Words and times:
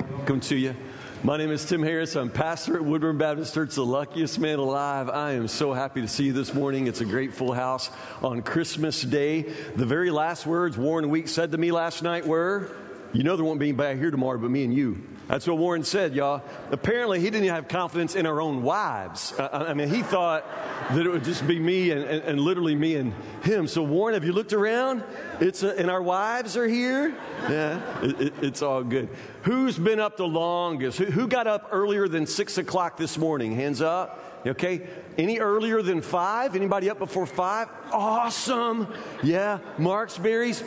Welcome 0.00 0.40
to 0.40 0.56
you. 0.56 0.76
My 1.24 1.36
name 1.36 1.50
is 1.50 1.64
Tim 1.64 1.82
Harris. 1.82 2.14
I'm 2.14 2.30
pastor 2.30 2.76
at 2.76 2.84
Woodburn 2.84 3.18
Baptist 3.18 3.52
Church, 3.52 3.74
the 3.74 3.84
luckiest 3.84 4.38
man 4.38 4.58
alive. 4.58 5.08
I 5.08 5.32
am 5.32 5.48
so 5.48 5.72
happy 5.72 6.00
to 6.02 6.08
see 6.08 6.26
you 6.26 6.32
this 6.32 6.54
morning. 6.54 6.86
It's 6.86 7.00
a 7.00 7.04
great 7.04 7.34
full 7.34 7.52
house 7.52 7.90
on 8.22 8.42
Christmas 8.42 9.02
Day. 9.02 9.42
The 9.42 9.86
very 9.86 10.10
last 10.10 10.46
words 10.46 10.78
Warren 10.78 11.08
Week 11.10 11.26
said 11.26 11.50
to 11.50 11.58
me 11.58 11.72
last 11.72 12.02
night 12.02 12.26
were, 12.26 12.70
You 13.12 13.24
know, 13.24 13.36
there 13.36 13.44
won't 13.44 13.58
be 13.58 13.68
anybody 13.68 13.98
here 13.98 14.10
tomorrow 14.10 14.38
but 14.38 14.50
me 14.50 14.64
and 14.64 14.72
you. 14.72 15.02
That's 15.28 15.46
what 15.46 15.58
Warren 15.58 15.84
said, 15.84 16.14
y'all. 16.14 16.42
Apparently, 16.70 17.20
he 17.20 17.28
didn't 17.28 17.50
have 17.50 17.68
confidence 17.68 18.16
in 18.16 18.24
our 18.24 18.40
own 18.40 18.62
wives. 18.62 19.34
Uh, 19.38 19.42
uh, 19.42 19.66
I, 19.68 19.74
mean, 19.74 19.90
he 19.90 20.02
thought 20.02 20.46
that 20.90 21.04
it 21.04 21.10
would 21.10 21.22
just 21.22 21.46
be 21.46 21.60
me 21.60 21.90
and, 21.90 22.02
and, 22.02 22.24
and 22.24 22.40
literally 22.40 22.74
me 22.74 22.96
and 22.96 23.12
him. 23.42 23.68
So, 23.68 23.82
Warren, 23.82 24.14
have 24.14 24.24
you 24.24 24.32
looked 24.32 24.54
around? 24.54 25.04
It's 25.38 25.62
a, 25.62 25.78
and 25.78 25.90
our 25.90 26.02
wives 26.02 26.56
are 26.56 26.66
here. 26.66 27.14
Yeah, 27.42 28.02
it, 28.02 28.20
it, 28.20 28.34
it's 28.40 28.62
all 28.62 28.82
good. 28.82 29.10
Who's 29.42 29.78
been 29.78 30.00
up 30.00 30.16
the 30.16 30.26
longest? 30.26 30.96
Who, 30.96 31.04
who 31.04 31.28
got 31.28 31.46
up 31.46 31.68
earlier 31.72 32.08
than 32.08 32.26
six 32.26 32.56
o'clock 32.56 32.96
this 32.96 33.18
morning? 33.18 33.54
Hands 33.54 33.82
up. 33.82 34.24
Okay. 34.46 34.86
Any 35.18 35.40
earlier 35.40 35.82
than 35.82 36.00
five? 36.00 36.56
Anybody 36.56 36.88
up 36.88 36.98
before 36.98 37.26
five? 37.26 37.68
Awesome. 37.92 38.86
Yeah. 39.22 39.58
Marksberries. 39.76 40.66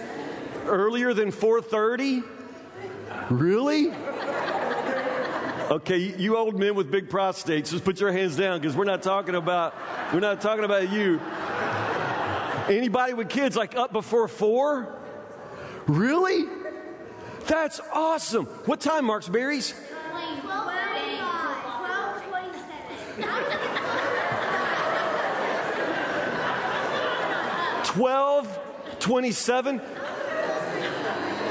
Earlier 0.68 1.16
than 1.16 1.32
4:30? 1.32 2.24
Really? 3.30 3.92
Okay, 5.72 6.00
you 6.00 6.36
old 6.36 6.60
men 6.60 6.76
with 6.76 6.92
big 6.92 7.08
prostates, 7.08 7.72
just 7.72 7.86
put 7.86 7.98
your 7.98 8.12
hands 8.12 8.36
down 8.36 8.60
because 8.60 8.76
we're 8.76 8.84
not 8.84 9.02
talking 9.02 9.36
about 9.36 9.74
we're 10.14 10.20
not 10.20 10.42
talking 10.42 10.66
about 10.66 10.92
you. 10.92 11.18
Anybody 12.68 13.14
with 13.14 13.30
kids 13.30 13.56
like 13.56 13.74
up 13.78 13.94
before 13.94 14.28
four? 14.28 15.00
Really? 15.88 16.46
That's 17.48 17.80
awesome. 17.94 18.48
What 18.66 18.82
time, 18.82 19.06
Marksberries? 19.06 19.74
12 27.86 28.60
27 29.00 29.82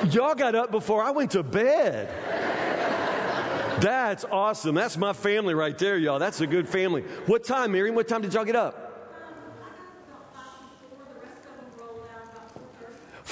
y'all 0.08 0.34
got 0.34 0.54
up 0.54 0.70
before 0.70 1.02
i 1.02 1.10
went 1.10 1.32
to 1.32 1.42
bed 1.42 2.29
that's 3.80 4.24
awesome. 4.24 4.74
That's 4.74 4.96
my 4.96 5.12
family 5.12 5.54
right 5.54 5.76
there, 5.76 5.96
y'all. 5.96 6.18
That's 6.18 6.40
a 6.40 6.46
good 6.46 6.68
family. 6.68 7.02
What 7.26 7.44
time, 7.44 7.72
Miriam? 7.72 7.94
What 7.94 8.08
time 8.08 8.22
did 8.22 8.34
y'all 8.34 8.44
get 8.44 8.56
up? 8.56 8.89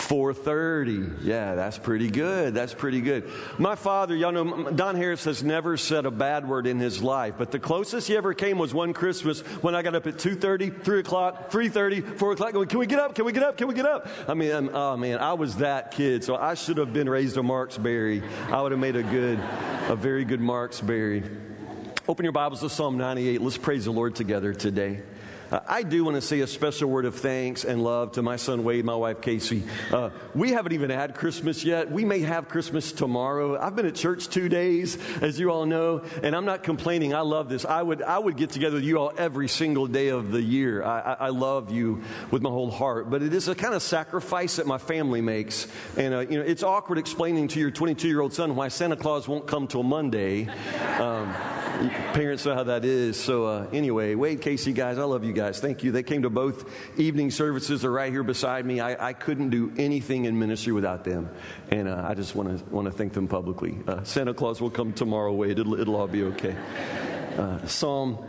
4:30. 0.08 1.18
Yeah, 1.22 1.54
that's 1.54 1.76
pretty 1.76 2.10
good. 2.10 2.54
That's 2.54 2.72
pretty 2.72 3.02
good. 3.02 3.30
My 3.58 3.74
father, 3.74 4.16
y'all 4.16 4.32
know 4.32 4.70
Don 4.70 4.96
Harris 4.96 5.24
has 5.24 5.42
never 5.42 5.76
said 5.76 6.06
a 6.06 6.10
bad 6.10 6.48
word 6.48 6.66
in 6.66 6.78
his 6.78 7.02
life, 7.02 7.34
but 7.36 7.50
the 7.50 7.58
closest 7.58 8.08
he 8.08 8.16
ever 8.16 8.32
came 8.32 8.58
was 8.58 8.72
one 8.72 8.94
Christmas 8.94 9.40
when 9.60 9.74
I 9.74 9.82
got 9.82 9.94
up 9.94 10.06
at 10.06 10.16
2:30, 10.16 10.82
3 10.82 11.00
o'clock, 11.00 11.50
3:30, 11.50 12.16
4 12.16 12.32
o'clock. 12.32 12.52
Going, 12.52 12.68
Can 12.68 12.78
we 12.78 12.86
get 12.86 12.98
up? 12.98 13.14
Can 13.14 13.26
we 13.26 13.32
get 13.32 13.42
up? 13.42 13.58
Can 13.58 13.68
we 13.68 13.74
get 13.74 13.86
up? 13.86 14.08
I 14.26 14.32
mean, 14.32 14.50
I'm, 14.50 14.74
oh 14.74 14.96
man, 14.96 15.18
I 15.18 15.34
was 15.34 15.56
that 15.56 15.90
kid, 15.90 16.24
so 16.24 16.36
I 16.36 16.54
should 16.54 16.78
have 16.78 16.92
been 16.92 17.08
raised 17.08 17.36
a 17.36 17.42
Marksberry. 17.42 18.22
I 18.50 18.62
would 18.62 18.72
have 18.72 18.80
made 18.80 18.96
a 18.96 19.02
good, 19.02 19.38
a 19.88 19.96
very 19.96 20.24
good 20.24 20.40
Marksberry. 20.40 21.22
Open 22.08 22.24
your 22.24 22.32
Bibles 22.32 22.60
to 22.60 22.70
Psalm 22.70 22.96
98. 22.96 23.42
Let's 23.42 23.58
praise 23.58 23.84
the 23.84 23.90
Lord 23.90 24.14
together 24.14 24.54
today. 24.54 25.02
Uh, 25.50 25.60
I 25.66 25.82
do 25.82 26.04
want 26.04 26.16
to 26.16 26.20
say 26.20 26.40
a 26.40 26.46
special 26.46 26.90
word 26.90 27.06
of 27.06 27.14
thanks 27.14 27.64
and 27.64 27.82
love 27.82 28.12
to 28.12 28.22
my 28.22 28.36
son 28.36 28.64
Wade, 28.64 28.84
my 28.84 28.94
wife 28.94 29.22
Casey. 29.22 29.62
Uh, 29.90 30.10
we 30.34 30.52
haven't 30.52 30.72
even 30.72 30.90
had 30.90 31.14
Christmas 31.14 31.64
yet. 31.64 31.90
We 31.90 32.04
may 32.04 32.20
have 32.20 32.48
Christmas 32.48 32.92
tomorrow. 32.92 33.58
I've 33.58 33.74
been 33.74 33.86
at 33.86 33.94
church 33.94 34.28
two 34.28 34.48
days, 34.48 34.98
as 35.22 35.40
you 35.40 35.50
all 35.50 35.64
know, 35.64 36.02
and 36.22 36.36
I'm 36.36 36.44
not 36.44 36.62
complaining. 36.62 37.14
I 37.14 37.20
love 37.20 37.48
this. 37.48 37.64
I 37.64 37.80
would, 37.80 38.02
I 38.02 38.18
would 38.18 38.36
get 38.36 38.50
together 38.50 38.76
with 38.76 38.84
you 38.84 38.98
all 38.98 39.12
every 39.16 39.48
single 39.48 39.86
day 39.86 40.08
of 40.08 40.32
the 40.32 40.42
year. 40.42 40.82
I, 40.82 41.00
I, 41.00 41.12
I 41.12 41.28
love 41.30 41.70
you 41.70 42.02
with 42.30 42.42
my 42.42 42.50
whole 42.50 42.70
heart, 42.70 43.08
but 43.08 43.22
it 43.22 43.32
is 43.32 43.48
a 43.48 43.54
kind 43.54 43.74
of 43.74 43.82
sacrifice 43.82 44.56
that 44.56 44.66
my 44.66 44.78
family 44.78 45.22
makes. 45.22 45.66
And, 45.96 46.12
uh, 46.12 46.20
you 46.20 46.38
know, 46.38 46.44
it's 46.44 46.62
awkward 46.62 46.98
explaining 46.98 47.48
to 47.48 47.60
your 47.60 47.70
22 47.70 48.06
year 48.06 48.20
old 48.20 48.34
son 48.34 48.54
why 48.54 48.68
Santa 48.68 48.96
Claus 48.96 49.26
won't 49.26 49.46
come 49.46 49.66
till 49.66 49.82
Monday. 49.82 50.48
Um, 50.98 51.34
parents 52.12 52.44
know 52.44 52.54
how 52.54 52.64
that 52.64 52.84
is. 52.84 53.18
So, 53.18 53.46
uh, 53.46 53.66
anyway, 53.72 54.14
Wade, 54.14 54.40
Casey, 54.40 54.72
guys, 54.72 54.98
I 54.98 55.04
love 55.04 55.24
you 55.24 55.32
guys. 55.32 55.60
Thank 55.60 55.84
you. 55.84 55.92
They 55.92 56.02
came 56.02 56.22
to 56.22 56.30
both 56.30 56.68
evening 56.98 57.30
services. 57.30 57.82
They're 57.82 57.90
right 57.90 58.12
here 58.12 58.22
beside 58.22 58.66
me. 58.66 58.80
I, 58.80 59.08
I 59.08 59.12
couldn't 59.12 59.50
do 59.50 59.72
anything 59.76 60.24
in 60.24 60.38
ministry 60.38 60.72
without 60.72 61.04
them. 61.04 61.30
And 61.70 61.88
uh, 61.88 62.04
I 62.08 62.14
just 62.14 62.34
want 62.34 62.58
to 62.58 62.64
want 62.74 62.86
to 62.86 62.92
thank 62.92 63.12
them 63.12 63.28
publicly. 63.28 63.78
Uh, 63.86 64.02
Santa 64.02 64.34
Claus 64.34 64.60
will 64.60 64.70
come 64.70 64.92
tomorrow, 64.92 65.32
Wade. 65.32 65.58
It'll, 65.58 65.78
it'll 65.80 65.96
all 65.96 66.08
be 66.08 66.24
okay. 66.24 66.56
Uh, 67.36 67.64
Psalm 67.66 68.24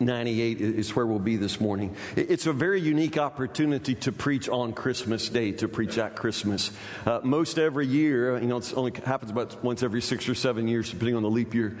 98 0.00 0.60
is 0.60 0.94
where 0.94 1.06
we'll 1.06 1.18
be 1.18 1.36
this 1.36 1.60
morning. 1.60 1.96
It's 2.16 2.46
a 2.46 2.52
very 2.52 2.80
unique 2.80 3.18
opportunity 3.18 3.94
to 3.96 4.12
preach 4.12 4.48
on 4.48 4.72
Christmas 4.72 5.28
Day, 5.28 5.52
to 5.52 5.68
preach 5.68 5.98
at 5.98 6.16
Christmas. 6.16 6.70
Uh, 7.04 7.20
most 7.22 7.58
every 7.58 7.86
year, 7.86 8.38
you 8.38 8.46
know, 8.46 8.58
it 8.58 8.74
only 8.76 8.92
happens 9.04 9.30
about 9.30 9.62
once 9.64 9.82
every 9.82 10.02
six 10.02 10.28
or 10.28 10.34
seven 10.34 10.68
years, 10.68 10.90
depending 10.90 11.16
on 11.16 11.22
the 11.22 11.30
leap 11.30 11.54
year. 11.54 11.76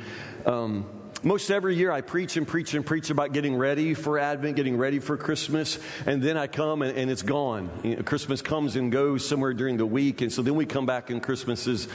Um, 0.46 0.86
most 1.26 1.50
every 1.50 1.74
year 1.74 1.90
I 1.90 2.02
preach 2.02 2.36
and 2.36 2.46
preach 2.46 2.72
and 2.74 2.86
preach 2.86 3.10
about 3.10 3.32
getting 3.32 3.56
ready 3.56 3.94
for 3.94 4.16
Advent, 4.16 4.54
getting 4.54 4.76
ready 4.76 5.00
for 5.00 5.16
Christmas, 5.16 5.80
and 6.06 6.22
then 6.22 6.36
I 6.36 6.46
come 6.46 6.82
and, 6.82 6.96
and 6.96 7.10
it's 7.10 7.22
gone. 7.22 7.68
You 7.82 7.96
know, 7.96 8.02
Christmas 8.04 8.40
comes 8.40 8.76
and 8.76 8.92
goes 8.92 9.26
somewhere 9.26 9.52
during 9.52 9.76
the 9.76 9.84
week, 9.84 10.20
and 10.20 10.32
so 10.32 10.40
then 10.40 10.54
we 10.54 10.66
come 10.66 10.86
back 10.86 11.10
and 11.10 11.20
Christmas 11.20 11.66
is 11.66 11.88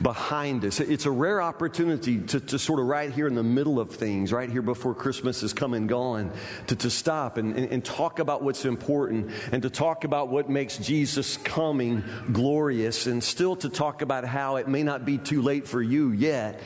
behind 0.00 0.64
us. 0.64 0.78
It's 0.78 1.04
a 1.04 1.10
rare 1.10 1.42
opportunity 1.42 2.20
to, 2.20 2.38
to 2.38 2.60
sort 2.60 2.78
of 2.78 2.86
right 2.86 3.10
here 3.10 3.26
in 3.26 3.34
the 3.34 3.42
middle 3.42 3.80
of 3.80 3.90
things, 3.90 4.32
right 4.32 4.48
here 4.48 4.62
before 4.62 4.94
Christmas 4.94 5.42
is 5.42 5.52
come 5.52 5.74
and 5.74 5.88
gone, 5.88 6.30
to, 6.68 6.76
to 6.76 6.88
stop 6.88 7.38
and, 7.38 7.56
and, 7.56 7.68
and 7.72 7.84
talk 7.84 8.20
about 8.20 8.44
what's 8.44 8.64
important 8.64 9.32
and 9.50 9.62
to 9.62 9.70
talk 9.70 10.04
about 10.04 10.28
what 10.28 10.48
makes 10.48 10.78
Jesus 10.78 11.38
coming 11.38 12.04
glorious 12.30 13.08
and 13.08 13.24
still 13.24 13.56
to 13.56 13.68
talk 13.68 14.02
about 14.02 14.24
how 14.24 14.56
it 14.56 14.68
may 14.68 14.84
not 14.84 15.04
be 15.04 15.18
too 15.18 15.42
late 15.42 15.66
for 15.66 15.82
you 15.82 16.12
yet 16.12 16.60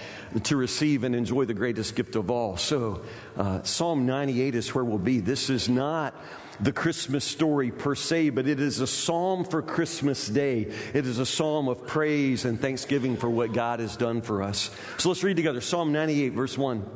to 0.44 0.56
receive 0.56 1.04
and 1.04 1.14
enjoy 1.14 1.44
the 1.44 1.54
greatest 1.54 1.96
gift 1.96 2.16
of 2.16 2.30
all. 2.30 2.56
So, 2.56 3.02
uh, 3.36 3.62
Psalm 3.62 4.06
98 4.06 4.54
is 4.54 4.74
where 4.74 4.84
we'll 4.84 4.98
be. 4.98 5.20
This 5.20 5.50
is 5.50 5.68
not 5.68 6.14
the 6.60 6.72
Christmas 6.72 7.24
story 7.24 7.70
per 7.70 7.94
se, 7.94 8.30
but 8.30 8.46
it 8.46 8.60
is 8.60 8.80
a 8.80 8.86
psalm 8.86 9.44
for 9.44 9.62
Christmas 9.62 10.28
Day. 10.28 10.72
It 10.92 11.06
is 11.06 11.18
a 11.18 11.26
psalm 11.26 11.68
of 11.68 11.86
praise 11.86 12.44
and 12.44 12.60
thanksgiving 12.60 13.16
for 13.16 13.30
what 13.30 13.52
God 13.52 13.80
has 13.80 13.96
done 13.96 14.22
for 14.22 14.42
us. 14.42 14.70
So 14.98 15.08
let's 15.08 15.24
read 15.24 15.36
together 15.36 15.60
Psalm 15.60 15.92
98, 15.92 16.32
verse 16.32 16.58
1. 16.58 16.88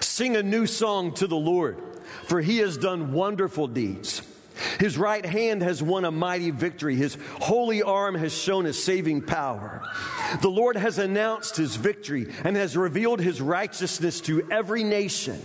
Sing 0.00 0.36
a 0.36 0.42
new 0.42 0.66
song 0.66 1.12
to 1.14 1.26
the 1.26 1.36
Lord, 1.36 1.78
for 2.24 2.40
he 2.40 2.58
has 2.58 2.78
done 2.78 3.12
wonderful 3.12 3.68
deeds. 3.68 4.22
His 4.80 4.98
right 4.98 5.24
hand 5.24 5.62
has 5.62 5.82
won 5.82 6.04
a 6.04 6.10
mighty 6.10 6.50
victory. 6.50 6.94
His 6.96 7.16
holy 7.40 7.82
arm 7.82 8.14
has 8.14 8.32
shown 8.32 8.66
a 8.66 8.72
saving 8.72 9.22
power. 9.22 9.82
The 10.40 10.50
Lord 10.50 10.76
has 10.76 10.98
announced 10.98 11.56
his 11.56 11.76
victory 11.76 12.32
and 12.44 12.56
has 12.56 12.76
revealed 12.76 13.20
his 13.20 13.40
righteousness 13.40 14.20
to 14.22 14.46
every 14.50 14.84
nation. 14.84 15.40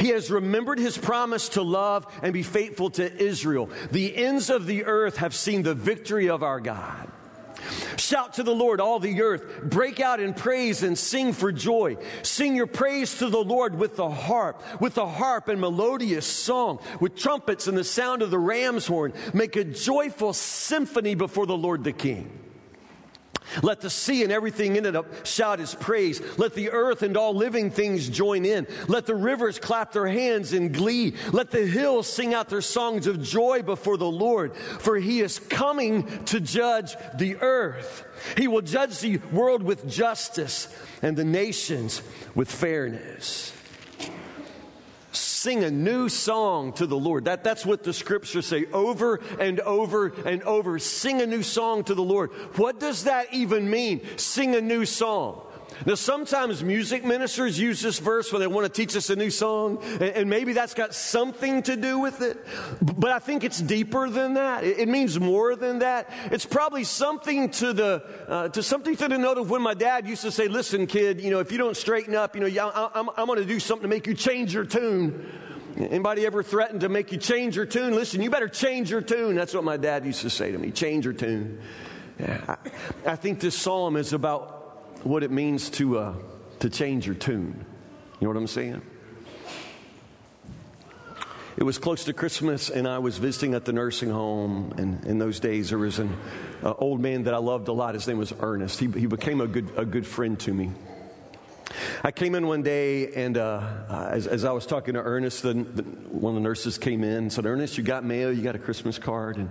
He 0.00 0.08
has 0.08 0.30
remembered 0.30 0.78
his 0.78 0.98
promise 0.98 1.50
to 1.50 1.62
love 1.62 2.06
and 2.22 2.32
be 2.32 2.42
faithful 2.42 2.90
to 2.90 3.22
Israel. 3.22 3.70
The 3.92 4.16
ends 4.16 4.50
of 4.50 4.66
the 4.66 4.84
earth 4.84 5.18
have 5.18 5.34
seen 5.34 5.62
the 5.62 5.74
victory 5.74 6.28
of 6.28 6.42
our 6.42 6.60
God. 6.60 7.10
Shout 7.96 8.34
to 8.34 8.42
the 8.42 8.54
Lord, 8.54 8.80
all 8.80 8.98
the 8.98 9.22
earth. 9.22 9.62
Break 9.62 10.00
out 10.00 10.20
in 10.20 10.34
praise 10.34 10.82
and 10.82 10.98
sing 10.98 11.32
for 11.32 11.52
joy. 11.52 11.96
Sing 12.22 12.56
your 12.56 12.66
praise 12.66 13.18
to 13.18 13.28
the 13.28 13.42
Lord 13.42 13.74
with 13.74 13.96
the 13.96 14.08
harp, 14.08 14.62
with 14.80 14.94
the 14.94 15.06
harp 15.06 15.48
and 15.48 15.60
melodious 15.60 16.26
song, 16.26 16.80
with 17.00 17.16
trumpets 17.16 17.66
and 17.66 17.76
the 17.76 17.84
sound 17.84 18.22
of 18.22 18.30
the 18.30 18.38
ram's 18.38 18.86
horn. 18.86 19.12
Make 19.34 19.56
a 19.56 19.64
joyful 19.64 20.32
symphony 20.32 21.14
before 21.14 21.46
the 21.46 21.56
Lord 21.56 21.84
the 21.84 21.92
King. 21.92 22.47
Let 23.62 23.80
the 23.80 23.90
sea 23.90 24.22
and 24.22 24.32
everything 24.32 24.76
in 24.76 24.86
it 24.86 25.04
shout 25.24 25.58
his 25.58 25.74
praise. 25.74 26.20
Let 26.38 26.54
the 26.54 26.70
earth 26.70 27.02
and 27.02 27.16
all 27.16 27.34
living 27.34 27.70
things 27.70 28.08
join 28.08 28.44
in. 28.44 28.66
Let 28.86 29.06
the 29.06 29.14
rivers 29.14 29.58
clap 29.58 29.92
their 29.92 30.06
hands 30.06 30.52
in 30.52 30.72
glee. 30.72 31.14
Let 31.32 31.50
the 31.50 31.66
hills 31.66 32.06
sing 32.06 32.34
out 32.34 32.48
their 32.48 32.60
songs 32.60 33.06
of 33.06 33.22
joy 33.22 33.62
before 33.62 33.96
the 33.96 34.10
Lord, 34.10 34.56
for 34.56 34.96
he 34.96 35.20
is 35.20 35.38
coming 35.38 36.24
to 36.26 36.40
judge 36.40 36.94
the 37.16 37.36
earth. 37.36 38.04
He 38.36 38.48
will 38.48 38.62
judge 38.62 38.98
the 39.00 39.18
world 39.32 39.62
with 39.62 39.88
justice 39.88 40.74
and 41.02 41.16
the 41.16 41.24
nations 41.24 42.02
with 42.34 42.50
fairness 42.50 43.52
sing 45.38 45.62
a 45.62 45.70
new 45.70 46.08
song 46.08 46.72
to 46.74 46.86
the 46.86 46.98
Lord. 46.98 47.26
That, 47.26 47.44
that's 47.44 47.64
what 47.64 47.84
the 47.84 47.92
scriptures 47.92 48.46
say 48.46 48.66
over 48.72 49.20
and 49.38 49.60
over 49.60 50.08
and 50.26 50.42
over. 50.42 50.78
Sing 50.78 51.22
a 51.22 51.26
new 51.26 51.42
song 51.42 51.84
to 51.84 51.94
the 51.94 52.02
Lord. 52.02 52.30
What 52.56 52.80
does 52.80 53.04
that 53.04 53.32
even 53.32 53.70
mean? 53.70 54.04
Sing 54.16 54.56
a 54.56 54.60
new 54.60 54.84
song. 54.84 55.47
Now, 55.86 55.94
sometimes 55.94 56.62
music 56.62 57.04
ministers 57.04 57.58
use 57.58 57.80
this 57.80 57.98
verse 57.98 58.32
when 58.32 58.40
they 58.40 58.46
want 58.46 58.66
to 58.66 58.72
teach 58.72 58.96
us 58.96 59.10
a 59.10 59.16
new 59.16 59.30
song, 59.30 59.82
and, 60.00 60.28
maybe 60.28 60.52
that's 60.52 60.74
got 60.74 60.94
something 60.94 61.62
to 61.62 61.76
do 61.76 61.98
with 61.98 62.20
it. 62.20 62.44
But 62.82 63.10
I 63.10 63.18
think 63.18 63.44
it's 63.44 63.60
deeper 63.60 64.10
than 64.10 64.34
that. 64.34 64.64
It, 64.64 64.88
means 64.88 65.18
more 65.20 65.54
than 65.56 65.80
that. 65.80 66.10
It's 66.30 66.46
probably 66.46 66.84
something 66.84 67.50
to 67.50 67.72
the 67.72 68.02
uh, 68.26 68.48
to 68.48 68.62
something 68.62 68.96
to 68.96 69.08
the 69.08 69.18
note 69.18 69.38
of 69.38 69.50
when 69.50 69.62
my 69.62 69.74
dad 69.74 70.08
used 70.08 70.22
to 70.22 70.30
say, 70.30 70.48
"Listen, 70.48 70.86
kid, 70.86 71.20
you 71.20 71.30
know, 71.30 71.40
if 71.40 71.52
you 71.52 71.58
don't 71.58 71.76
straighten 71.76 72.14
up, 72.14 72.34
you 72.34 72.40
know, 72.40 72.70
I, 72.70 72.90
I'm, 72.94 73.10
I'm 73.16 73.26
going 73.26 73.38
to 73.38 73.44
do 73.44 73.60
something 73.60 73.82
to 73.82 73.88
make 73.88 74.06
you 74.06 74.14
change 74.14 74.52
your 74.52 74.64
tune." 74.64 75.30
Anybody 75.76 76.26
ever 76.26 76.42
threatened 76.42 76.80
to 76.80 76.88
make 76.88 77.12
you 77.12 77.18
change 77.18 77.54
your 77.54 77.66
tune? 77.66 77.94
Listen, 77.94 78.20
you 78.20 78.30
better 78.30 78.48
change 78.48 78.90
your 78.90 79.00
tune. 79.00 79.36
That's 79.36 79.54
what 79.54 79.62
my 79.62 79.76
dad 79.76 80.04
used 80.04 80.22
to 80.22 80.30
say 80.30 80.50
to 80.50 80.58
me 80.58 80.70
change 80.70 81.04
your 81.04 81.14
tune. 81.14 81.60
Yeah, 82.18 82.56
I, 83.06 83.12
I 83.12 83.16
think 83.16 83.38
this 83.38 83.56
psalm 83.56 83.96
is 83.96 84.12
about 84.12 84.57
what 85.04 85.22
it 85.22 85.30
means 85.30 85.70
to, 85.70 85.98
uh, 85.98 86.14
to 86.60 86.70
change 86.70 87.06
your 87.06 87.14
tune. 87.14 87.64
You 88.20 88.26
know 88.26 88.28
what 88.28 88.36
I'm 88.36 88.46
saying? 88.46 88.82
It 91.56 91.64
was 91.64 91.78
close 91.78 92.04
to 92.04 92.12
Christmas, 92.12 92.70
and 92.70 92.86
I 92.86 92.98
was 92.98 93.18
visiting 93.18 93.54
at 93.54 93.64
the 93.64 93.72
nursing 93.72 94.10
home. 94.10 94.72
And 94.78 95.04
in 95.04 95.18
those 95.18 95.40
days, 95.40 95.70
there 95.70 95.78
was 95.78 95.98
an 95.98 96.16
uh, 96.62 96.74
old 96.78 97.00
man 97.00 97.24
that 97.24 97.34
I 97.34 97.38
loved 97.38 97.66
a 97.66 97.72
lot. 97.72 97.94
His 97.94 98.06
name 98.06 98.18
was 98.18 98.32
Ernest. 98.38 98.78
He, 98.78 98.86
he 98.86 99.06
became 99.06 99.40
a 99.40 99.48
good, 99.48 99.68
a 99.76 99.84
good 99.84 100.06
friend 100.06 100.38
to 100.40 100.54
me. 100.54 100.70
I 102.02 102.10
came 102.10 102.34
in 102.34 102.46
one 102.46 102.62
day, 102.62 103.12
and 103.12 103.36
uh, 103.36 103.62
as, 104.10 104.26
as, 104.26 104.44
I 104.44 104.52
was 104.52 104.66
talking 104.66 104.94
to 104.94 105.00
Ernest, 105.00 105.42
the, 105.42 105.54
the, 105.54 105.82
one 105.82 106.34
of 106.36 106.42
the 106.42 106.48
nurses 106.48 106.78
came 106.78 107.04
in 107.04 107.10
and 107.10 107.32
said, 107.32 107.46
Ernest, 107.46 107.76
you 107.76 107.84
got 107.84 108.04
mail, 108.04 108.32
you 108.32 108.42
got 108.42 108.54
a 108.54 108.58
Christmas 108.58 108.98
card. 108.98 109.36
And 109.36 109.50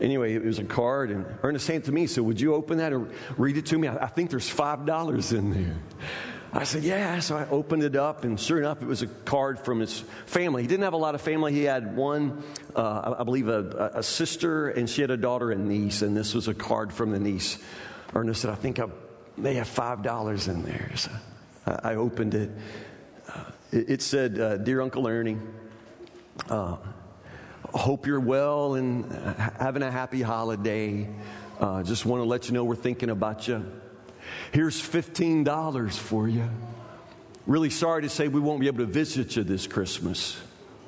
anyway, 0.00 0.34
it 0.34 0.44
was 0.44 0.58
a 0.58 0.64
card, 0.64 1.10
and 1.10 1.24
Ernest 1.42 1.66
handed 1.68 1.84
it 1.84 1.86
to 1.86 1.92
me. 1.92 2.06
So, 2.06 2.22
would 2.22 2.40
you 2.40 2.54
open 2.54 2.78
that 2.78 2.92
and 2.92 3.10
read 3.36 3.56
it 3.56 3.66
to 3.66 3.78
me? 3.78 3.88
I, 3.88 4.04
I 4.04 4.06
think 4.06 4.30
there's 4.30 4.50
$5 4.50 5.32
in 5.32 5.50
there. 5.50 5.76
I 6.52 6.62
said, 6.62 6.84
Yeah. 6.84 7.18
So 7.18 7.36
I 7.36 7.48
opened 7.48 7.82
it 7.82 7.96
up, 7.96 8.24
and 8.24 8.38
sure 8.38 8.58
enough, 8.58 8.80
it 8.80 8.86
was 8.86 9.02
a 9.02 9.08
card 9.08 9.58
from 9.58 9.80
his 9.80 10.04
family. 10.26 10.62
He 10.62 10.68
didn't 10.68 10.84
have 10.84 10.92
a 10.92 10.98
lot 10.98 11.16
of 11.16 11.20
family. 11.20 11.52
He 11.52 11.64
had 11.64 11.96
one, 11.96 12.44
uh, 12.76 13.16
I 13.18 13.24
believe, 13.24 13.48
a, 13.48 13.90
a, 13.94 14.02
sister, 14.02 14.68
and 14.68 14.88
she 14.88 15.00
had 15.00 15.10
a 15.10 15.16
daughter 15.16 15.50
and 15.50 15.68
niece, 15.68 16.02
and 16.02 16.16
this 16.16 16.32
was 16.32 16.46
a 16.46 16.54
card 16.54 16.92
from 16.92 17.10
the 17.10 17.18
niece. 17.18 17.58
Ernest 18.14 18.42
said, 18.42 18.50
I 18.50 18.54
think 18.54 18.78
I 18.78 18.86
may 19.36 19.54
have 19.54 19.68
$5 19.68 20.48
in 20.48 20.62
there. 20.62 20.92
So 20.94 21.10
I 21.66 21.94
opened 21.94 22.34
it. 22.34 22.50
Uh, 23.28 23.44
it, 23.72 24.02
said, 24.02 24.38
uh, 24.38 24.56
Dear 24.58 24.80
Uncle 24.80 25.06
Ernie, 25.08 25.38
uh, 26.48 26.76
hope 27.72 28.06
you're 28.06 28.20
well 28.20 28.74
and 28.74 29.10
having 29.58 29.82
a 29.82 29.90
happy 29.90 30.22
holiday. 30.22 31.08
Just 31.84 32.04
want 32.04 32.20
to 32.20 32.28
let 32.28 32.48
you 32.48 32.54
know 32.54 32.64
we're 32.64 32.76
thinking 32.76 33.10
about 33.10 33.48
you. 33.48 33.64
Here's 34.52 34.80
$15 34.80 35.96
for 35.96 36.28
you. 36.28 36.48
Really 37.46 37.70
sorry 37.70 38.02
to 38.02 38.08
say 38.08 38.28
we 38.28 38.40
won't 38.40 38.60
be 38.60 38.68
able 38.68 38.78
to 38.78 38.86
visit 38.86 39.36
you 39.36 39.44
this 39.44 39.66
Christmas, 39.66 40.36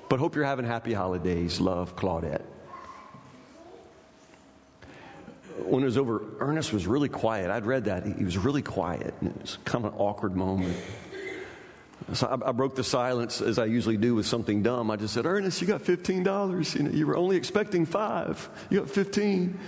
but 0.09 0.19
hope 0.19 0.35
you're 0.35 0.45
having 0.45 0.65
happy 0.65 0.93
holidays. 0.93 1.61
Love, 1.61 1.97
Claudette. 1.97 2.45
When 5.67 5.83
it 5.83 5.87
was 5.87 5.99
over, 5.99 6.23
Ernest 6.39 6.73
was 6.73 6.87
really 6.87 7.09
quiet. 7.09 7.51
I'd 7.51 7.67
read 7.67 7.85
that. 7.85 8.07
He 8.07 8.25
was 8.25 8.39
really 8.39 8.63
quiet. 8.63 9.15
And 9.21 9.31
it 9.31 9.41
was 9.41 9.59
kind 9.65 9.85
of 9.85 9.93
an 9.93 9.99
awkward 9.99 10.37
moment. 10.37 10.77
So 12.13 12.27
I, 12.27 12.49
I, 12.49 12.53
broke 12.53 12.77
the 12.77 12.85
silence 12.85 13.41
as 13.41 13.59
I 13.59 13.65
usually 13.65 13.97
do 13.97 14.15
with 14.15 14.27
something 14.27 14.63
dumb. 14.63 14.91
I 14.91 14.97
just 14.97 15.15
said, 15.15 15.27
Ernest, 15.27 15.61
you 15.61 15.67
got 15.67 15.83
$15. 15.83 16.75
You, 16.75 16.83
know, 16.83 16.91
you 16.91 17.07
were 17.07 17.17
only 17.17 17.37
expecting 17.37 17.85
five. 17.85 18.49
You 18.71 18.81
got 18.81 18.91
15. 18.91 19.59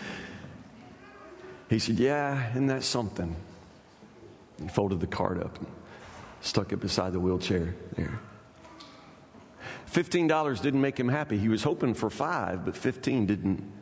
He 1.68 1.78
said, 1.78 1.98
Yeah, 1.98 2.50
isn't 2.50 2.66
that 2.68 2.84
something? 2.84 3.34
He 4.60 4.68
folded 4.68 5.00
the 5.00 5.06
card 5.06 5.42
up 5.42 5.58
and 5.58 5.66
stuck 6.40 6.72
it 6.72 6.78
beside 6.78 7.12
the 7.12 7.20
wheelchair 7.20 7.74
there. 7.96 8.20
$15 9.90 10.60
didn't 10.60 10.80
make 10.80 10.98
him 10.98 11.08
happy. 11.08 11.38
He 11.38 11.48
was 11.48 11.62
hoping 11.62 11.94
for 11.94 12.10
five, 12.10 12.64
but 12.64 12.76
15 12.76 13.26
didn't 13.26 13.77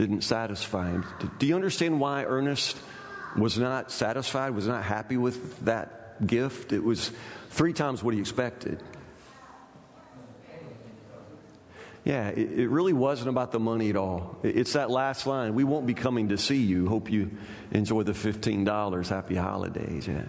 didn't 0.00 0.22
satisfy 0.22 0.90
him. 0.90 1.04
Do 1.38 1.46
you 1.46 1.54
understand 1.54 2.00
why 2.00 2.24
Ernest 2.24 2.76
was 3.36 3.58
not 3.58 3.92
satisfied, 3.92 4.50
was 4.50 4.66
not 4.66 4.82
happy 4.82 5.18
with 5.18 5.66
that 5.66 6.26
gift? 6.26 6.72
It 6.72 6.82
was 6.82 7.12
three 7.50 7.74
times 7.74 8.02
what 8.02 8.14
he 8.14 8.20
expected. 8.20 8.82
Yeah, 12.02 12.28
it, 12.30 12.70
really 12.70 12.94
wasn't 12.94 13.28
about 13.28 13.52
the 13.52 13.60
money 13.60 13.90
at 13.90 13.96
all. 13.96 14.38
It's 14.42 14.72
that 14.72 14.90
last 14.90 15.26
line. 15.26 15.54
We 15.54 15.64
won't 15.64 15.86
be 15.86 15.92
coming 15.92 16.30
to 16.30 16.38
see 16.38 16.56
you. 16.56 16.88
Hope 16.88 17.10
you 17.10 17.32
enjoy 17.70 18.04
the 18.04 18.12
$15. 18.12 19.08
Happy 19.08 19.34
holidays. 19.34 20.08
Yeah. 20.08 20.24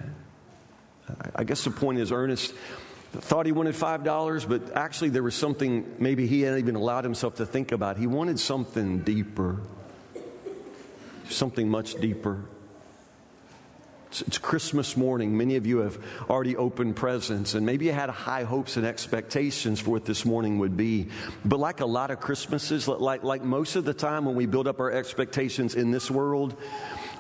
I 1.33 1.45
guess 1.45 1.63
the 1.63 1.71
point 1.71 1.99
is, 1.99 2.11
Ernest 2.11 2.53
thought 3.19 3.45
he 3.45 3.51
wanted 3.51 3.75
$5, 3.75 4.47
but 4.47 4.75
actually 4.75 5.09
there 5.09 5.23
was 5.23 5.35
something 5.35 5.95
maybe 5.99 6.27
he 6.27 6.41
hadn't 6.41 6.59
even 6.59 6.75
allowed 6.75 7.03
himself 7.03 7.35
to 7.35 7.45
think 7.45 7.71
about. 7.71 7.97
He 7.97 8.07
wanted 8.07 8.39
something 8.39 8.99
deeper, 8.99 9.59
something 11.27 11.67
much 11.67 11.95
deeper. 11.95 12.45
It's, 14.11 14.37
Christmas 14.37 14.97
morning. 14.97 15.37
Many 15.37 15.55
of 15.55 15.65
you 15.65 15.79
have 15.79 15.97
already 16.29 16.57
opened 16.57 16.97
presents, 16.97 17.53
and 17.53 17.65
maybe 17.65 17.85
you 17.85 17.93
had 17.93 18.09
high 18.09 18.43
hopes 18.43 18.75
and 18.75 18.85
expectations 18.85 19.79
for 19.79 19.91
what 19.91 20.05
this 20.05 20.25
morning 20.25 20.59
would 20.59 20.75
be. 20.75 21.07
But 21.45 21.59
like 21.59 21.79
a 21.79 21.85
lot 21.85 22.11
of 22.11 22.19
Christmases, 22.19 22.89
like, 22.89 23.23
like 23.23 23.43
most 23.43 23.77
of 23.77 23.85
the 23.85 23.93
time 23.93 24.25
when 24.25 24.35
we 24.35 24.45
build 24.45 24.67
up 24.67 24.81
our 24.81 24.91
expectations 24.91 25.75
in 25.75 25.91
this 25.91 26.11
world, 26.11 26.57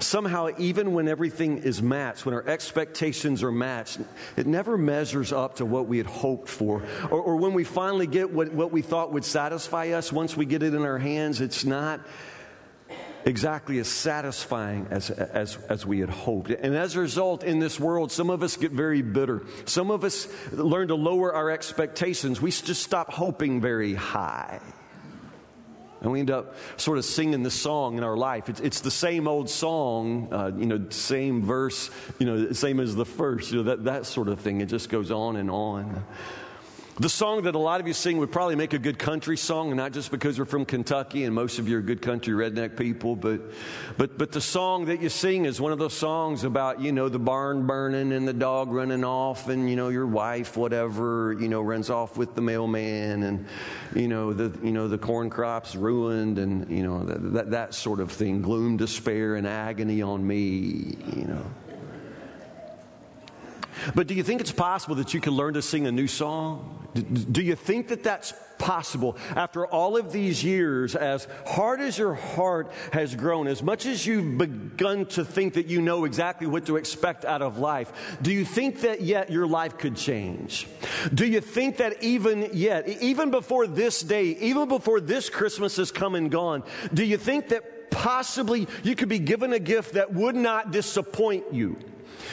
somehow, 0.03 0.49
even 0.57 0.93
when 0.93 1.07
everything 1.07 1.59
is 1.59 1.81
matched, 1.81 2.25
when 2.25 2.35
our 2.35 2.47
expectations 2.47 3.43
are 3.43 3.51
matched, 3.51 3.99
it 4.35 4.47
never 4.47 4.77
measures 4.77 5.31
up 5.31 5.57
to 5.57 5.65
what 5.65 5.87
we 5.87 5.97
had 5.97 6.07
hoped 6.07 6.49
for. 6.49 6.83
Or, 7.09 7.21
or 7.21 7.35
when 7.37 7.53
we 7.53 7.63
finally 7.63 8.07
get 8.07 8.31
what, 8.31 8.51
what 8.53 8.71
we 8.71 8.81
thought 8.81 9.13
would 9.13 9.25
satisfy 9.25 9.89
us, 9.89 10.11
once 10.11 10.35
we 10.35 10.45
get 10.45 10.63
it 10.63 10.73
in 10.73 10.83
our 10.83 10.97
hands, 10.97 11.41
it's 11.41 11.65
not 11.65 12.01
exactly 13.25 13.77
as 13.79 13.87
satisfying 13.87 14.87
as, 14.89 15.09
as, 15.09 15.57
as 15.69 15.85
we 15.85 15.99
had 15.99 16.09
hoped. 16.09 16.49
And 16.49 16.75
as 16.75 16.95
a 16.95 16.99
result, 16.99 17.43
in 17.43 17.59
this 17.59 17.79
world, 17.79 18.11
some 18.11 18.29
of 18.29 18.43
us 18.43 18.57
get 18.57 18.71
very 18.71 19.01
bitter. 19.01 19.43
Some 19.65 19.91
of 19.91 20.03
us 20.03 20.27
learn 20.51 20.87
to 20.89 20.95
lower 20.95 21.33
our 21.33 21.49
expectations. 21.51 22.41
We 22.41 22.51
just 22.51 22.83
stop 22.83 23.11
hoping 23.11 23.61
very 23.61 23.93
high. 23.93 24.59
And 26.01 26.11
we 26.11 26.19
end 26.19 26.31
up 26.31 26.55
sort 26.77 26.97
of 26.97 27.05
singing 27.05 27.43
the 27.43 27.51
song 27.51 27.97
in 27.97 28.03
our 28.03 28.17
life. 28.17 28.49
It's, 28.49 28.59
it's 28.59 28.81
the 28.81 28.91
same 28.91 29.27
old 29.27 29.49
song, 29.49 30.29
uh, 30.31 30.51
you 30.57 30.65
know, 30.65 30.89
same 30.89 31.43
verse, 31.43 31.91
you 32.17 32.25
know, 32.25 32.51
same 32.53 32.79
as 32.79 32.95
the 32.95 33.05
first, 33.05 33.51
you 33.51 33.57
know, 33.57 33.63
that, 33.63 33.83
that 33.83 34.05
sort 34.07 34.27
of 34.27 34.39
thing. 34.39 34.61
It 34.61 34.65
just 34.65 34.89
goes 34.89 35.11
on 35.11 35.35
and 35.35 35.51
on. 35.51 36.03
The 37.01 37.09
song 37.09 37.41
that 37.45 37.55
a 37.55 37.57
lot 37.57 37.81
of 37.81 37.87
you 37.87 37.93
sing 37.93 38.19
would 38.19 38.31
probably 38.31 38.55
make 38.55 38.73
a 38.73 38.77
good 38.77 38.99
country 38.99 39.35
song, 39.35 39.69
and 39.69 39.77
not 39.77 39.91
just 39.91 40.11
because 40.11 40.37
we're 40.37 40.45
from 40.45 40.65
Kentucky 40.65 41.23
and 41.23 41.33
most 41.33 41.57
of 41.57 41.67
you 41.67 41.79
are 41.79 41.81
good 41.81 41.99
country 41.99 42.31
redneck 42.31 42.77
people, 42.77 43.15
but, 43.15 43.41
but, 43.97 44.19
but 44.19 44.31
the 44.31 44.39
song 44.39 44.85
that 44.85 45.01
you 45.01 45.09
sing 45.09 45.45
is 45.45 45.59
one 45.59 45.71
of 45.71 45.79
those 45.79 45.95
songs 45.95 46.43
about, 46.43 46.79
you 46.79 46.91
know, 46.91 47.09
the 47.09 47.17
barn 47.17 47.65
burning 47.65 48.11
and 48.11 48.27
the 48.27 48.33
dog 48.33 48.71
running 48.71 49.03
off 49.03 49.49
and, 49.49 49.67
you 49.67 49.75
know, 49.75 49.89
your 49.89 50.05
wife, 50.05 50.55
whatever, 50.55 51.35
you 51.39 51.47
know, 51.47 51.63
runs 51.63 51.89
off 51.89 52.17
with 52.17 52.35
the 52.35 52.41
mailman 52.41 53.23
and, 53.23 53.47
you 53.95 54.07
know, 54.07 54.31
the, 54.31 54.55
you 54.63 54.71
know, 54.71 54.87
the 54.87 54.99
corn 54.99 55.31
crops 55.31 55.75
ruined 55.75 56.37
and, 56.37 56.69
you 56.69 56.83
know, 56.83 57.03
that, 57.03 57.49
that 57.49 57.73
sort 57.73 57.99
of 57.99 58.11
thing. 58.11 58.43
Gloom, 58.43 58.77
despair, 58.77 59.37
and 59.37 59.47
agony 59.47 60.03
on 60.03 60.27
me, 60.27 60.97
you 61.15 61.25
know. 61.25 61.43
But 63.95 64.07
do 64.07 64.13
you 64.13 64.23
think 64.23 64.41
it's 64.41 64.51
possible 64.51 64.95
that 64.95 65.13
you 65.13 65.21
can 65.21 65.33
learn 65.33 65.53
to 65.55 65.61
sing 65.61 65.87
a 65.87 65.91
new 65.91 66.07
song? 66.07 66.87
Do 66.93 67.41
you 67.41 67.55
think 67.55 67.87
that 67.87 68.03
that's 68.03 68.33
possible 68.57 69.17
after 69.35 69.65
all 69.65 69.97
of 69.97 70.11
these 70.11 70.43
years, 70.43 70.95
as 70.95 71.27
hard 71.47 71.81
as 71.81 71.97
your 71.97 72.13
heart 72.13 72.71
has 72.93 73.15
grown, 73.15 73.47
as 73.47 73.63
much 73.63 73.85
as 73.85 74.05
you've 74.05 74.37
begun 74.37 75.05
to 75.07 75.25
think 75.25 75.53
that 75.53 75.67
you 75.67 75.81
know 75.81 76.05
exactly 76.05 76.47
what 76.47 76.65
to 76.67 76.75
expect 76.75 77.25
out 77.25 77.41
of 77.41 77.57
life, 77.57 78.17
do 78.21 78.31
you 78.31 78.45
think 78.45 78.81
that 78.81 79.01
yet 79.01 79.31
your 79.31 79.47
life 79.47 79.77
could 79.77 79.95
change? 79.95 80.67
Do 81.13 81.25
you 81.25 81.41
think 81.41 81.77
that 81.77 82.03
even 82.03 82.49
yet, 82.53 82.87
even 82.87 83.31
before 83.31 83.67
this 83.67 84.01
day, 84.01 84.25
even 84.25 84.67
before 84.67 84.99
this 84.99 85.29
Christmas 85.29 85.77
has 85.77 85.91
come 85.91 86.15
and 86.15 86.29
gone, 86.29 86.63
do 86.93 87.03
you 87.03 87.17
think 87.17 87.49
that 87.49 87.89
possibly 87.89 88.67
you 88.83 88.95
could 88.95 89.09
be 89.09 89.19
given 89.19 89.53
a 89.53 89.59
gift 89.59 89.93
that 89.93 90.13
would 90.13 90.35
not 90.35 90.71
disappoint 90.71 91.53
you? 91.53 91.77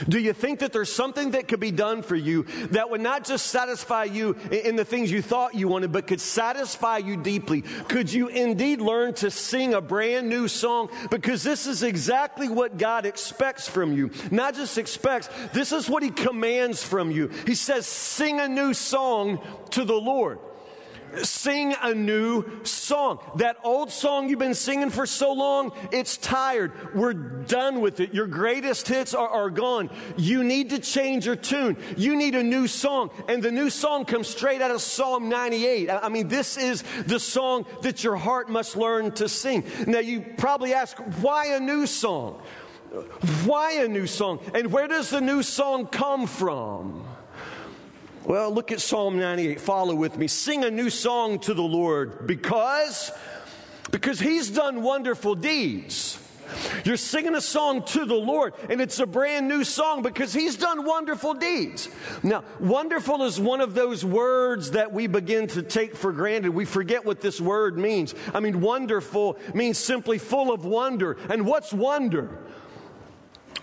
Do 0.09 0.19
you 0.19 0.33
think 0.33 0.59
that 0.61 0.73
there's 0.73 0.93
something 0.93 1.33
that 1.33 1.49
could 1.49 1.61
be 1.61 1.71
done 1.71 2.03
for 2.03 2.17
you 2.17 2.45
that 2.71 2.91
would 2.91 3.01
not 3.01 3.25
just 3.25 3.47
satisfy 3.47 4.05
you 4.05 4.37
in 4.51 4.77
the 4.77 4.85
things 4.85 5.11
you 5.11 5.23
thought 5.23 5.55
you 5.55 5.69
wanted, 5.69 5.93
but 5.93 6.07
could 6.07 6.21
satisfy 6.21 6.99
you 6.99 7.17
deeply? 7.17 7.63
Could 7.63 8.13
you 8.13 8.29
indeed 8.29 8.81
learn 8.81 9.15
to 9.15 9.31
sing 9.31 9.75
a 9.75 9.81
brand 9.81 10.29
new 10.29 10.49
song? 10.49 10.91
Because 11.11 11.43
this 11.43 11.67
is 11.67 11.83
exactly 11.83 12.49
what 12.49 12.79
God 12.79 13.07
expects 13.07 13.69
from 13.69 13.93
you. 13.93 14.11
Not 14.31 14.55
just 14.55 14.79
expects, 14.79 15.29
this 15.53 15.73
is 15.73 15.89
what 15.89 16.03
He 16.03 16.11
commands 16.11 16.83
from 16.83 17.11
you. 17.11 17.29
He 17.47 17.55
says, 17.55 17.87
sing 17.87 18.41
a 18.41 18.49
new 18.49 18.75
song 18.75 19.41
to 19.71 19.85
the 19.85 19.95
Lord. 19.95 20.39
Sing 21.23 21.75
a 21.83 21.95
new 21.95 22.65
song. 22.65 23.19
That 23.37 23.57
old 23.65 23.91
song 23.91 24.29
you've 24.29 24.39
been 24.39 24.55
singing 24.55 24.91
for 24.91 25.07
so 25.07 25.33
long, 25.33 25.73
it's 25.93 26.17
tired. 26.17 26.73
We're 26.95 27.15
done 27.15 27.81
with 27.81 28.01
it. 28.01 28.15
Your 28.15 28.27
greatest 28.27 28.89
hits 28.89 29.15
are, 29.15 29.29
are, 29.29 29.51
gone. 29.51 29.91
You 30.17 30.45
need 30.45 30.71
to 30.71 30.79
change 30.79 31.27
your 31.27 31.37
tune. 31.37 31.77
You 31.97 32.17
need 32.17 32.35
a 32.35 32.43
new 32.43 32.67
song. 32.67 33.11
And 33.29 33.43
the 33.43 33.51
new 33.51 33.71
song 33.71 34.05
comes 34.05 34.29
straight 34.29 34.61
out 34.61 34.71
of 34.71 34.81
Psalm 34.81 35.29
98. 35.29 35.91
I 35.91 36.09
mean, 36.09 36.29
this 36.29 36.57
is 36.57 36.85
the 37.07 37.19
song 37.19 37.67
that 37.83 38.05
your 38.05 38.17
heart 38.17 38.49
must 38.49 38.77
learn 38.77 39.13
to 39.13 39.29
sing. 39.29 39.65
Now, 39.87 40.01
you 40.01 40.25
probably 40.37 40.75
ask, 40.75 40.97
why 41.21 41.47
a 41.55 41.61
new 41.61 41.87
song? 41.87 42.43
Why 43.45 43.73
a 43.73 43.89
new 43.89 44.07
song? 44.07 44.41
And 44.55 44.73
where 44.73 44.89
does 44.89 45.11
the 45.11 45.21
new 45.21 45.43
song 45.43 45.87
come 45.87 46.27
from? 46.27 47.05
Well, 48.29 48.53
look 48.53 48.73
at 48.73 48.83
Psalm 48.83 49.19
98. 49.19 49.59
Follow 49.59 49.95
with 49.95 50.19
me. 50.19 50.27
Sing 50.27 50.63
a 50.63 50.71
new 50.71 50.91
song 50.91 51.39
to 51.41 51.55
the 51.55 51.63
Lord 51.63 52.27
because 52.27 53.11
because 53.91 54.21
he's 54.21 54.51
done 54.51 54.83
wonderful 54.83 55.35
deeds. 55.35 56.23
You're 56.85 56.99
singing 56.99 57.35
a 57.35 57.41
song 57.41 57.85
to 57.85 58.05
the 58.05 58.15
Lord, 58.15 58.53
and 58.69 58.83
it's 58.83 58.99
a 58.99 59.07
brand 59.07 59.49
new 59.49 59.65
song 59.65 60.01
because 60.01 60.33
He's 60.33 60.57
done 60.57 60.87
wonderful 60.87 61.35
deeds. 61.35 61.91
Now, 62.23 62.43
wonderful 62.59 63.25
is 63.25 63.39
one 63.39 63.61
of 63.61 63.75
those 63.75 64.03
words 64.03 64.71
that 64.71 64.91
we 64.91 65.09
begin 65.09 65.47
to 65.49 65.63
take 65.63 65.95
for 65.95 66.11
granted. 66.11 66.51
We 66.51 66.65
forget 66.65 67.05
what 67.05 67.21
this 67.21 67.39
word 67.39 67.77
means. 67.77 68.15
I 68.33 68.41
mean, 68.41 68.63
wonderful 68.63 69.39
means 69.53 69.77
simply 69.77 70.17
full 70.17 70.51
of 70.51 70.65
wonder. 70.65 71.19
And 71.29 71.45
what's 71.47 71.73
wonder? 71.73 72.39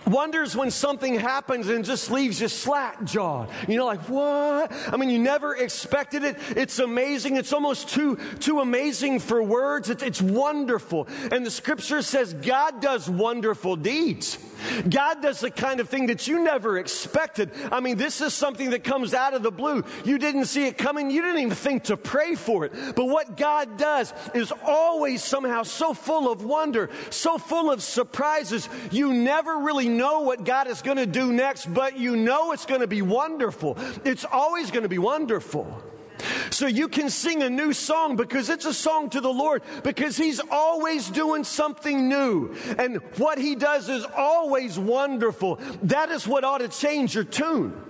Wonders 0.06 0.56
when 0.56 0.70
something 0.70 1.14
happens 1.14 1.68
and 1.68 1.84
just 1.84 2.10
leaves 2.10 2.40
you 2.40 2.48
slack 2.48 3.04
jawed. 3.04 3.48
You 3.68 3.76
know, 3.76 3.86
like, 3.86 4.08
what? 4.08 4.72
I 4.92 4.96
mean, 4.96 5.10
you 5.10 5.18
never 5.18 5.54
expected 5.56 6.24
it. 6.24 6.36
It's 6.56 6.78
amazing. 6.78 7.36
It's 7.36 7.52
almost 7.52 7.88
too, 7.88 8.16
too 8.40 8.60
amazing 8.60 9.20
for 9.20 9.42
words. 9.42 9.90
It's, 9.90 10.02
it's 10.02 10.22
wonderful. 10.22 11.08
And 11.30 11.44
the 11.44 11.50
scripture 11.50 12.02
says 12.02 12.34
God 12.34 12.80
does 12.80 13.08
wonderful 13.08 13.76
deeds. 13.76 14.38
God 14.88 15.22
does 15.22 15.40
the 15.40 15.50
kind 15.50 15.80
of 15.80 15.88
thing 15.88 16.06
that 16.06 16.26
you 16.26 16.42
never 16.42 16.78
expected. 16.78 17.50
I 17.70 17.80
mean, 17.80 17.96
this 17.96 18.20
is 18.20 18.34
something 18.34 18.70
that 18.70 18.84
comes 18.84 19.14
out 19.14 19.34
of 19.34 19.42
the 19.42 19.50
blue. 19.50 19.84
You 20.04 20.18
didn't 20.18 20.46
see 20.46 20.66
it 20.66 20.78
coming. 20.78 21.10
You 21.10 21.22
didn't 21.22 21.40
even 21.40 21.54
think 21.54 21.84
to 21.84 21.96
pray 21.96 22.34
for 22.34 22.64
it. 22.64 22.72
But 22.94 23.06
what 23.06 23.36
God 23.36 23.76
does 23.76 24.12
is 24.34 24.52
always 24.64 25.22
somehow 25.22 25.62
so 25.62 25.94
full 25.94 26.30
of 26.30 26.44
wonder, 26.44 26.90
so 27.10 27.38
full 27.38 27.70
of 27.70 27.82
surprises. 27.82 28.68
You 28.90 29.12
never 29.12 29.58
really 29.58 29.88
know 29.96 30.20
what 30.20 30.44
God 30.44 30.68
is 30.68 30.82
going 30.82 30.98
to 30.98 31.06
do 31.06 31.32
next, 31.32 31.72
but 31.72 31.98
you 31.98 32.16
know 32.16 32.52
it's 32.52 32.66
going 32.66 32.80
to 32.80 32.86
be 32.86 33.02
wonderful. 33.02 33.76
It's 34.04 34.24
always 34.24 34.70
going 34.70 34.82
to 34.82 34.88
be 34.88 34.98
wonderful. 34.98 35.82
So 36.50 36.66
you 36.66 36.88
can 36.88 37.10
sing 37.10 37.42
a 37.42 37.50
new 37.50 37.72
song 37.72 38.16
because 38.16 38.48
it's 38.48 38.64
a 38.64 38.72
song 38.72 39.10
to 39.10 39.20
the 39.20 39.32
Lord 39.32 39.62
because 39.82 40.16
He's 40.16 40.40
always 40.50 41.10
doing 41.10 41.44
something 41.44 42.08
new. 42.08 42.54
And 42.78 42.96
what 43.16 43.38
He 43.38 43.54
does 43.54 43.88
is 43.88 44.06
always 44.16 44.78
wonderful. 44.78 45.56
That 45.82 46.10
is 46.10 46.26
what 46.26 46.44
ought 46.44 46.58
to 46.58 46.68
change 46.68 47.14
your 47.14 47.24
tune. 47.24 47.82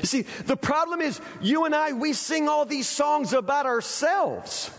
You 0.00 0.06
see, 0.06 0.22
the 0.44 0.56
problem 0.56 1.00
is 1.00 1.20
you 1.40 1.64
and 1.64 1.74
I, 1.74 1.92
we 1.92 2.12
sing 2.12 2.48
all 2.48 2.64
these 2.64 2.88
songs 2.88 3.32
about 3.32 3.66
ourselves. 3.66 4.70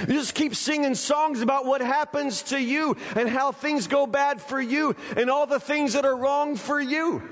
You 0.00 0.14
just 0.14 0.34
keep 0.34 0.54
singing 0.54 0.94
songs 0.94 1.40
about 1.40 1.66
what 1.66 1.80
happens 1.80 2.42
to 2.44 2.60
you 2.60 2.96
and 3.16 3.28
how 3.28 3.52
things 3.52 3.86
go 3.86 4.06
bad 4.06 4.40
for 4.40 4.60
you 4.60 4.94
and 5.16 5.30
all 5.30 5.46
the 5.46 5.60
things 5.60 5.92
that 5.94 6.04
are 6.04 6.16
wrong 6.16 6.56
for 6.56 6.80
you. 6.80 7.22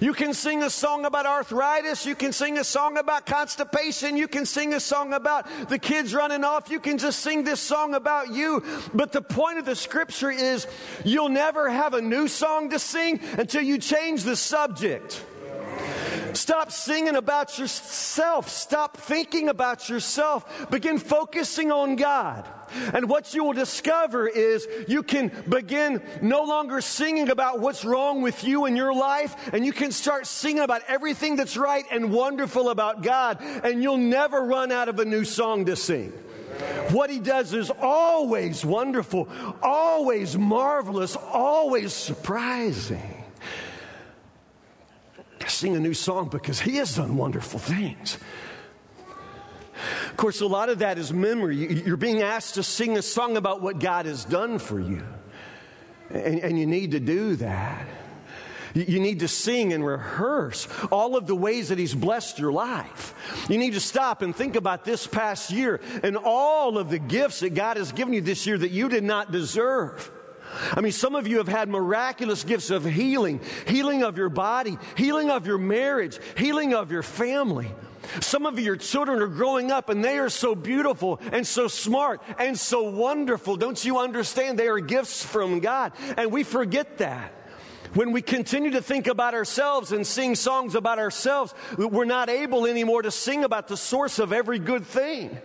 You 0.00 0.12
can 0.12 0.34
sing 0.34 0.62
a 0.62 0.70
song 0.70 1.04
about 1.04 1.26
arthritis. 1.26 2.06
You 2.06 2.14
can 2.14 2.32
sing 2.32 2.58
a 2.58 2.64
song 2.64 2.98
about 2.98 3.26
constipation. 3.26 4.16
You 4.16 4.28
can 4.28 4.46
sing 4.46 4.74
a 4.74 4.80
song 4.80 5.12
about 5.12 5.46
the 5.68 5.78
kids 5.78 6.14
running 6.14 6.44
off. 6.44 6.70
You 6.70 6.80
can 6.80 6.98
just 6.98 7.20
sing 7.20 7.44
this 7.44 7.60
song 7.60 7.94
about 7.94 8.32
you. 8.32 8.62
But 8.94 9.12
the 9.12 9.22
point 9.22 9.58
of 9.58 9.64
the 9.64 9.76
scripture 9.76 10.30
is 10.30 10.66
you'll 11.04 11.28
never 11.28 11.70
have 11.70 11.94
a 11.94 12.02
new 12.02 12.28
song 12.28 12.70
to 12.70 12.78
sing 12.78 13.20
until 13.38 13.62
you 13.62 13.78
change 13.78 14.24
the 14.24 14.36
subject. 14.36 15.24
Stop 16.34 16.72
singing 16.72 17.16
about 17.16 17.58
yourself. 17.58 18.48
Stop 18.48 18.96
thinking 18.96 19.48
about 19.48 19.88
yourself. 19.88 20.70
Begin 20.70 20.98
focusing 20.98 21.70
on 21.70 21.96
God. 21.96 22.48
And 22.94 23.08
what 23.08 23.34
you 23.34 23.44
will 23.44 23.52
discover 23.52 24.26
is 24.26 24.66
you 24.88 25.02
can 25.02 25.30
begin 25.48 26.02
no 26.22 26.42
longer 26.44 26.80
singing 26.80 27.28
about 27.28 27.60
what's 27.60 27.84
wrong 27.84 28.22
with 28.22 28.44
you 28.44 28.66
in 28.66 28.76
your 28.76 28.94
life, 28.94 29.36
and 29.52 29.64
you 29.64 29.72
can 29.72 29.92
start 29.92 30.26
singing 30.26 30.62
about 30.62 30.82
everything 30.88 31.36
that's 31.36 31.56
right 31.56 31.84
and 31.90 32.12
wonderful 32.12 32.70
about 32.70 33.02
God, 33.02 33.42
and 33.42 33.82
you'll 33.82 33.98
never 33.98 34.42
run 34.42 34.72
out 34.72 34.88
of 34.88 34.98
a 34.98 35.04
new 35.04 35.24
song 35.24 35.66
to 35.66 35.76
sing. 35.76 36.12
What 36.90 37.10
he 37.10 37.18
does 37.18 37.52
is 37.52 37.70
always 37.70 38.64
wonderful, 38.64 39.28
always 39.62 40.36
marvelous, 40.38 41.16
always 41.16 41.92
surprising 41.92 43.21
sing 45.62 45.76
a 45.76 45.80
new 45.80 45.94
song 45.94 46.28
because 46.28 46.60
He 46.60 46.78
has 46.78 46.96
done 46.96 47.16
wonderful 47.16 47.60
things. 47.60 48.18
Of 50.10 50.16
course, 50.16 50.40
a 50.40 50.46
lot 50.48 50.70
of 50.70 50.80
that 50.80 50.98
is 50.98 51.12
memory. 51.12 51.84
You're 51.84 51.96
being 51.96 52.20
asked 52.20 52.54
to 52.54 52.64
sing 52.64 52.98
a 52.98 53.02
song 53.02 53.36
about 53.36 53.62
what 53.62 53.78
God 53.78 54.06
has 54.06 54.24
done 54.24 54.58
for 54.58 54.80
you, 54.80 55.04
and, 56.10 56.40
and 56.40 56.58
you 56.58 56.66
need 56.66 56.90
to 56.90 57.00
do 57.00 57.36
that. 57.36 57.86
You 58.74 58.98
need 58.98 59.20
to 59.20 59.28
sing 59.28 59.72
and 59.72 59.86
rehearse 59.86 60.66
all 60.90 61.16
of 61.16 61.28
the 61.28 61.36
ways 61.36 61.68
that 61.68 61.78
He's 61.78 61.94
blessed 61.94 62.40
your 62.40 62.50
life. 62.50 63.14
You 63.48 63.56
need 63.56 63.74
to 63.74 63.80
stop 63.80 64.20
and 64.20 64.34
think 64.34 64.56
about 64.56 64.84
this 64.84 65.06
past 65.06 65.52
year 65.52 65.80
and 66.02 66.16
all 66.16 66.76
of 66.76 66.90
the 66.90 66.98
gifts 66.98 67.38
that 67.38 67.54
God 67.54 67.76
has 67.76 67.92
given 67.92 68.14
you 68.14 68.20
this 68.20 68.48
year 68.48 68.58
that 68.58 68.72
you 68.72 68.88
did 68.88 69.04
not 69.04 69.30
deserve. 69.30 70.10
I 70.72 70.80
mean, 70.80 70.92
some 70.92 71.14
of 71.14 71.26
you 71.26 71.38
have 71.38 71.48
had 71.48 71.68
miraculous 71.68 72.44
gifts 72.44 72.70
of 72.70 72.84
healing, 72.84 73.40
healing 73.66 74.02
of 74.02 74.16
your 74.18 74.28
body, 74.28 74.78
healing 74.96 75.30
of 75.30 75.46
your 75.46 75.58
marriage, 75.58 76.18
healing 76.36 76.74
of 76.74 76.90
your 76.92 77.02
family. 77.02 77.70
Some 78.20 78.46
of 78.46 78.58
your 78.58 78.76
children 78.76 79.22
are 79.22 79.28
growing 79.28 79.70
up 79.70 79.88
and 79.88 80.04
they 80.04 80.18
are 80.18 80.28
so 80.28 80.54
beautiful 80.54 81.20
and 81.30 81.46
so 81.46 81.68
smart 81.68 82.20
and 82.38 82.58
so 82.58 82.82
wonderful. 82.82 83.56
Don't 83.56 83.82
you 83.84 83.98
understand? 83.98 84.58
They 84.58 84.68
are 84.68 84.80
gifts 84.80 85.24
from 85.24 85.60
God. 85.60 85.92
And 86.16 86.32
we 86.32 86.42
forget 86.42 86.98
that. 86.98 87.32
When 87.94 88.12
we 88.12 88.22
continue 88.22 88.70
to 88.70 88.80
think 88.80 89.06
about 89.06 89.34
ourselves 89.34 89.92
and 89.92 90.06
sing 90.06 90.34
songs 90.34 90.74
about 90.74 90.98
ourselves, 90.98 91.54
we're 91.76 92.06
not 92.06 92.30
able 92.30 92.66
anymore 92.66 93.02
to 93.02 93.10
sing 93.10 93.44
about 93.44 93.68
the 93.68 93.76
source 93.76 94.18
of 94.18 94.32
every 94.32 94.58
good 94.58 94.86
thing. 94.86 95.36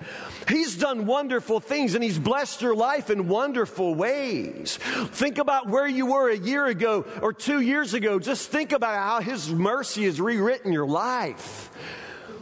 He's 0.48 0.78
done 0.78 1.06
wonderful 1.06 1.60
things 1.60 1.94
and 1.94 2.04
He's 2.04 2.18
blessed 2.18 2.62
your 2.62 2.74
life 2.74 3.10
in 3.10 3.28
wonderful 3.28 3.96
ways. 3.96 4.78
Think 4.78 5.40
about 5.40 5.68
where 5.68 5.88
you 5.88 6.06
were 6.06 6.30
a 6.30 6.38
year 6.38 6.68
ago 6.68 7.06
or 7.22 7.34
two 7.34 7.60
years 7.60 7.94
ago. 7.94 8.18
Just 8.18 8.50
think 8.50 8.72
about 8.72 8.96
how 8.96 9.20
His 9.20 9.50
mercy 9.50 10.06
has 10.06 10.22
rewritten 10.22 10.72
your 10.72 10.88
life. 10.88 11.70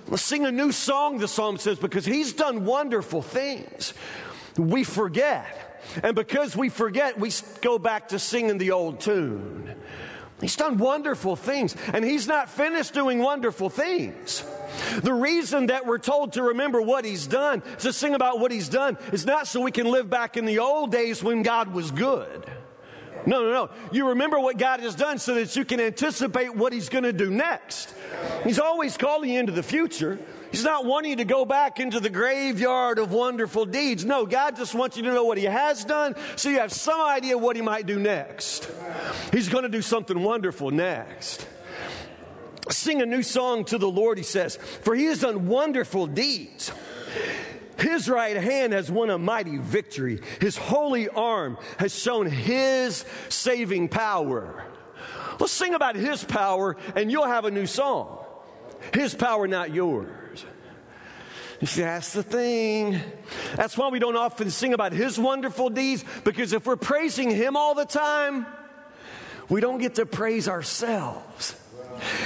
Let's 0.08 0.22
sing 0.22 0.46
a 0.46 0.52
new 0.52 0.72
song, 0.72 1.18
the 1.18 1.28
psalm 1.28 1.58
says, 1.58 1.80
because 1.80 2.06
He's 2.06 2.34
done 2.34 2.66
wonderful 2.66 3.24
things. 3.24 3.96
We 4.56 4.84
forget. 4.84 5.65
And 6.04 6.16
because 6.16 6.56
we 6.56 6.70
forget, 6.70 7.20
we 7.20 7.32
go 7.62 7.80
back 7.80 8.10
to 8.10 8.20
singing 8.20 8.58
the 8.58 8.72
old 8.72 9.00
tune. 9.00 9.76
He's 10.42 10.56
done 10.58 10.78
wonderful 10.78 11.36
things, 11.36 11.76
and 11.94 12.04
He's 12.04 12.28
not 12.28 12.50
finished 12.50 12.94
doing 12.94 13.20
wonderful 13.20 13.70
things. 13.70 14.44
The 15.02 15.14
reason 15.14 15.68
that 15.68 15.86
we're 15.86 15.98
told 15.98 16.34
to 16.34 16.44
remember 16.44 16.82
what 16.82 17.06
He's 17.06 17.26
done, 17.26 17.62
to 17.80 17.94
sing 17.94 18.14
about 18.14 18.40
what 18.40 18.52
He's 18.52 18.68
done, 18.68 18.98
is 19.14 19.26
not 19.26 19.48
so 19.48 19.62
we 19.62 19.72
can 19.72 19.90
live 19.90 20.10
back 20.10 20.36
in 20.36 20.46
the 20.46 20.60
old 20.60 20.92
days 20.92 21.24
when 21.24 21.42
God 21.42 21.74
was 21.74 21.90
good. 21.92 22.46
No, 23.26 23.44
no, 23.44 23.52
no. 23.52 23.70
You 23.92 24.10
remember 24.10 24.40
what 24.40 24.58
God 24.58 24.82
has 24.82 24.94
done 24.94 25.18
so 25.20 25.36
that 25.36 25.56
you 25.56 25.66
can 25.66 25.80
anticipate 25.80 26.54
what 26.54 26.74
He's 26.74 26.90
going 26.90 27.06
to 27.06 27.14
do 27.14 27.32
next. 27.32 27.96
He's 28.44 28.60
always 28.60 28.98
calling 28.98 29.32
you 29.32 29.40
into 29.40 29.54
the 29.54 29.64
future. 29.64 30.20
He's 30.56 30.64
not 30.64 30.86
wanting 30.86 31.10
you 31.10 31.18
to 31.18 31.26
go 31.26 31.44
back 31.44 31.82
into 31.82 32.00
the 32.00 32.10
graveyard 32.10 32.98
of 32.98 33.12
wonderful 33.12 33.66
deeds. 33.66 34.06
No, 34.06 34.26
God 34.26 34.56
just 34.56 34.74
wants 34.74 34.96
you 34.96 35.04
to 35.04 35.12
know 35.12 35.26
what 35.26 35.38
He 35.38 35.44
has 35.44 35.84
done 35.84 36.16
so 36.38 36.48
you 36.48 36.60
have 36.60 36.72
some 36.72 37.02
idea 37.02 37.38
what 37.38 37.58
He 37.58 37.62
might 37.62 37.86
do 37.86 38.00
next. 38.00 38.72
He's 39.34 39.50
going 39.50 39.64
to 39.64 39.70
do 39.70 39.82
something 39.82 40.18
wonderful 40.24 40.72
next. 40.72 41.46
Sing 42.70 43.02
a 43.02 43.06
new 43.06 43.22
song 43.22 43.66
to 43.66 43.78
the 43.78 43.90
Lord, 43.90 44.18
He 44.18 44.24
says, 44.24 44.56
for 44.56 44.96
He 44.96 45.08
has 45.08 45.20
done 45.20 45.48
wonderful 45.48 46.08
deeds. 46.08 46.72
His 47.78 48.08
right 48.08 48.38
hand 48.38 48.72
has 48.72 48.90
won 48.90 49.10
a 49.10 49.18
mighty 49.18 49.58
victory. 49.58 50.22
His 50.40 50.56
holy 50.56 51.10
arm 51.10 51.58
has 51.80 51.94
shown 51.94 52.28
His 52.28 53.04
saving 53.28 53.90
power. 53.90 54.64
Let's 55.38 55.52
sing 55.52 55.74
about 55.74 55.98
His 55.98 56.24
power, 56.24 56.78
and 56.96 57.12
you'll 57.12 57.28
have 57.28 57.44
a 57.44 57.52
new 57.52 57.66
song. 57.66 58.24
His 58.94 59.14
power, 59.14 59.50
not 59.50 59.74
yours. 59.74 60.22
You 61.62 61.68
see, 61.68 61.82
that's 61.82 62.14
the 62.14 62.24
thing. 62.24 63.00
That's 63.56 63.78
why 63.78 63.90
we 63.90 64.00
don't 64.00 64.16
often 64.16 64.50
sing 64.50 64.74
about 64.74 64.92
His 64.92 65.18
wonderful 65.18 65.70
deeds, 65.70 66.04
because 66.24 66.54
if 66.54 66.66
we're 66.66 66.76
praising 66.76 67.30
Him 67.30 67.56
all 67.56 67.76
the 67.76 67.86
time, 67.86 68.46
we 69.48 69.62
don't 69.62 69.78
get 69.78 69.96
to 69.96 70.06
praise 70.06 70.48
ourselves. 70.48 71.56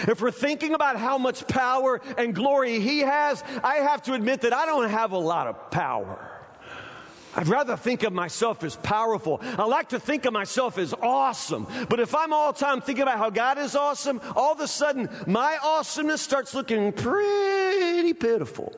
If 0.07 0.21
we're 0.21 0.31
thinking 0.31 0.73
about 0.73 0.97
how 0.97 1.17
much 1.17 1.47
power 1.47 2.01
and 2.17 2.33
glory 2.33 2.79
He 2.79 2.99
has, 2.99 3.43
I 3.63 3.75
have 3.75 4.01
to 4.03 4.13
admit 4.13 4.41
that 4.41 4.53
I 4.53 4.65
don't 4.65 4.89
have 4.89 5.11
a 5.11 5.17
lot 5.17 5.47
of 5.47 5.69
power. 5.69 6.38
I'd 7.35 7.47
rather 7.47 7.77
think 7.77 8.03
of 8.03 8.11
myself 8.11 8.63
as 8.63 8.75
powerful. 8.77 9.39
I 9.41 9.65
like 9.65 9.89
to 9.89 9.99
think 9.99 10.25
of 10.25 10.33
myself 10.33 10.77
as 10.77 10.93
awesome. 10.93 11.67
But 11.87 11.99
if 11.99 12.15
I'm 12.15 12.33
all 12.33 12.53
the 12.53 12.59
time 12.59 12.81
thinking 12.81 13.03
about 13.03 13.17
how 13.17 13.29
God 13.29 13.57
is 13.57 13.75
awesome, 13.75 14.19
all 14.35 14.53
of 14.53 14.59
a 14.59 14.67
sudden 14.67 15.09
my 15.27 15.57
awesomeness 15.63 16.21
starts 16.21 16.53
looking 16.53 16.91
pretty 16.91 18.13
pitiful. 18.13 18.73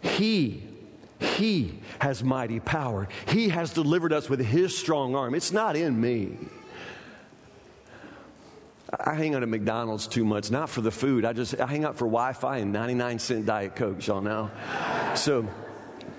He, 0.00 0.62
He 1.18 1.80
has 2.00 2.22
mighty 2.22 2.60
power. 2.60 3.08
He 3.28 3.48
has 3.48 3.72
delivered 3.72 4.12
us 4.12 4.30
with 4.30 4.40
His 4.40 4.76
strong 4.76 5.16
arm. 5.16 5.34
It's 5.34 5.52
not 5.52 5.76
in 5.76 6.00
me. 6.00 6.36
I 8.98 9.14
hang 9.14 9.34
out 9.34 9.42
at 9.42 9.48
McDonald's 9.48 10.06
too 10.06 10.24
much, 10.24 10.50
not 10.50 10.70
for 10.70 10.80
the 10.80 10.90
food. 10.90 11.26
I 11.26 11.34
just 11.34 11.60
I 11.60 11.66
hang 11.66 11.84
out 11.84 11.96
for 11.96 12.06
Wi-Fi 12.06 12.58
and 12.58 12.72
99 12.72 13.18
cent 13.18 13.46
Diet 13.46 13.76
Coke, 13.76 14.06
y'all 14.06 14.22
know. 14.22 14.50
So 15.14 15.46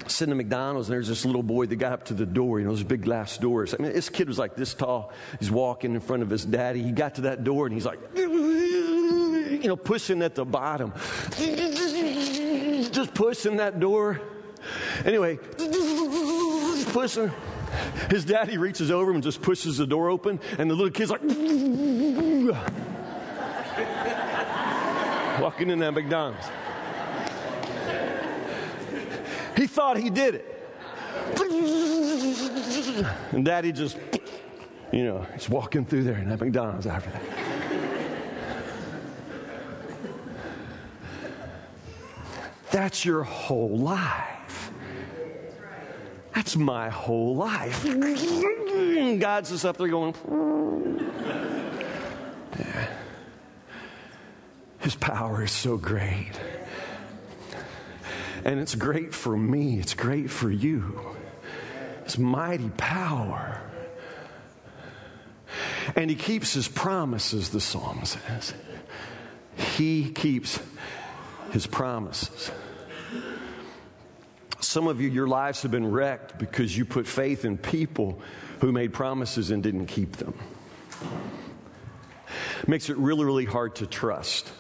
sitting 0.10 0.32
at 0.32 0.38
McDonald's 0.38 0.90
and 0.90 0.94
there's 0.94 1.08
this 1.08 1.26
little 1.26 1.44
boy 1.44 1.66
that 1.66 1.76
got 1.76 1.92
up 1.94 2.06
to 2.06 2.14
the 2.14 2.26
door, 2.26 2.60
you 2.60 2.66
know, 2.66 2.72
those 2.72 2.84
big 2.84 3.04
glass 3.04 3.38
doors. 3.38 3.74
I 3.74 3.82
mean, 3.82 3.94
this 3.94 4.10
kid 4.10 4.28
was 4.28 4.38
like 4.40 4.56
this 4.56 4.74
tall. 4.74 5.12
He's 5.40 5.52
walking 5.52 5.94
in 5.94 6.02
front 6.02 6.24
of 6.24 6.30
his 6.30 6.46
daddy. 6.46 6.82
He 6.84 6.92
got 6.92 7.16
to 7.16 7.22
that 7.22 7.44
door 7.44 7.66
and 7.66 7.74
he's 7.74 7.86
like, 7.86 8.00
you 8.16 9.68
know, 9.68 9.76
pushing 9.76 10.22
at 10.22 10.36
the 10.36 10.46
bottom. 10.46 10.94
Just 12.92 13.14
pushing 13.14 13.58
that 13.58 13.80
door. 13.80 14.22
Anyway, 15.06 15.38
pushing. 16.92 17.32
His 18.10 18.26
daddy 18.26 18.58
reaches 18.58 18.90
over 18.92 19.12
and 19.12 19.22
just 19.22 19.42
pushes 19.42 19.78
the 19.78 19.86
door 19.86 20.10
open, 20.10 20.40
and 20.58 20.70
the 20.70 20.74
little 20.74 20.92
kid's 20.92 21.12
like, 21.12 21.22
walking 25.40 25.70
in 25.70 25.80
that 25.80 25.94
McDonald's. 25.94 26.48
He 29.60 29.68
thought 29.68 29.98
he 29.98 30.10
did 30.10 30.36
it. 30.36 30.56
And 33.34 33.44
daddy 33.44 33.74
just, 33.74 33.98
you 34.94 35.04
know, 35.04 35.26
he's 35.34 35.50
walking 35.50 35.84
through 35.84 36.04
there 36.04 36.16
and 36.16 36.32
that 36.32 36.40
McDonald's 36.40 36.88
after 36.88 37.10
that. 37.10 37.22
That's 42.72 43.04
your 43.04 43.24
whole 43.24 43.78
life. 43.78 44.72
That's 46.34 46.56
my 46.56 46.88
whole 46.88 47.36
life. 47.36 47.84
God's 47.84 49.50
just 49.50 49.66
up 49.66 49.76
there 49.76 49.90
going, 49.90 50.16
yeah. 52.58 52.88
His 54.80 54.96
power 54.96 55.44
is 55.44 55.52
so 55.52 55.76
great. 55.76 56.32
And 58.46 58.60
it's 58.60 58.76
great 58.76 59.14
for 59.14 59.36
me, 59.36 59.80
it's 59.80 59.94
great 59.94 60.30
for 60.30 60.50
you. 60.50 61.00
It's 62.04 62.18
mighty 62.18 62.70
power. 62.70 63.62
And 65.96 66.10
he 66.10 66.16
keeps 66.16 66.54
his 66.54 66.68
promises, 66.68 67.50
the 67.50 67.62
psalm 67.62 68.06
says. 68.06 68.54
He 69.56 70.12
keeps 70.12 70.60
his 71.52 71.68
promises. 71.68 72.52
Some 74.60 74.88
of 74.88 75.02
you, 75.02 75.10
your 75.10 75.28
lives 75.28 75.62
have 75.64 75.72
been 75.72 75.90
wrecked 75.90 76.38
because 76.38 76.78
you 76.78 76.86
put 76.86 77.08
faith 77.08 77.46
in 77.46 77.58
people 77.58 78.22
who 78.62 78.72
made 78.72 78.94
promises 78.94 79.52
and 79.52 79.64
didn't 79.64 79.88
keep 79.88 80.18
them. 80.18 80.34
Makes 82.68 82.90
it 82.90 82.98
really, 82.98 83.26
really 83.26 83.46
hard 83.46 83.76
to 83.78 83.88
trust. 83.88 84.52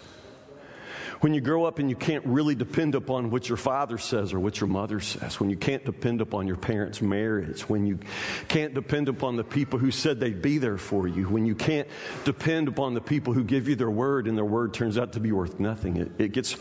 When 1.21 1.33
you 1.33 1.41
grow 1.41 1.65
up 1.65 1.79
and 1.79 1.89
you 1.89 1.97
can't 1.97 2.25
really 2.25 2.55
depend 2.55 2.95
upon 2.95 3.29
what 3.29 3.49
your 3.49 3.57
father 3.57 3.97
says 3.97 4.31
or 4.31 4.39
what 4.39 4.61
your 4.61 4.69
mother 4.69 5.01
says, 5.01 5.37
when 5.37 5.49
you 5.49 5.57
can't 5.57 5.83
depend 5.83 6.21
upon 6.21 6.47
your 6.47 6.55
parents' 6.55 7.01
marriage, 7.01 7.67
when 7.67 7.85
you 7.85 7.99
can't 8.47 8.73
depend 8.73 9.09
upon 9.09 9.35
the 9.35 9.43
people 9.43 9.79
who 9.79 9.91
said 9.91 10.21
they'd 10.21 10.41
be 10.41 10.59
there 10.59 10.77
for 10.77 11.09
you, 11.09 11.27
when 11.27 11.45
you 11.45 11.55
can't 11.55 11.89
depend 12.23 12.69
upon 12.69 12.93
the 12.93 13.01
people 13.01 13.33
who 13.33 13.43
give 13.43 13.67
you 13.67 13.75
their 13.75 13.91
word 13.91 14.27
and 14.27 14.37
their 14.37 14.45
word 14.45 14.73
turns 14.73 14.97
out 14.97 15.13
to 15.13 15.19
be 15.19 15.33
worth 15.33 15.59
nothing, 15.59 15.97
it, 15.97 16.11
it 16.19 16.31
gets 16.31 16.55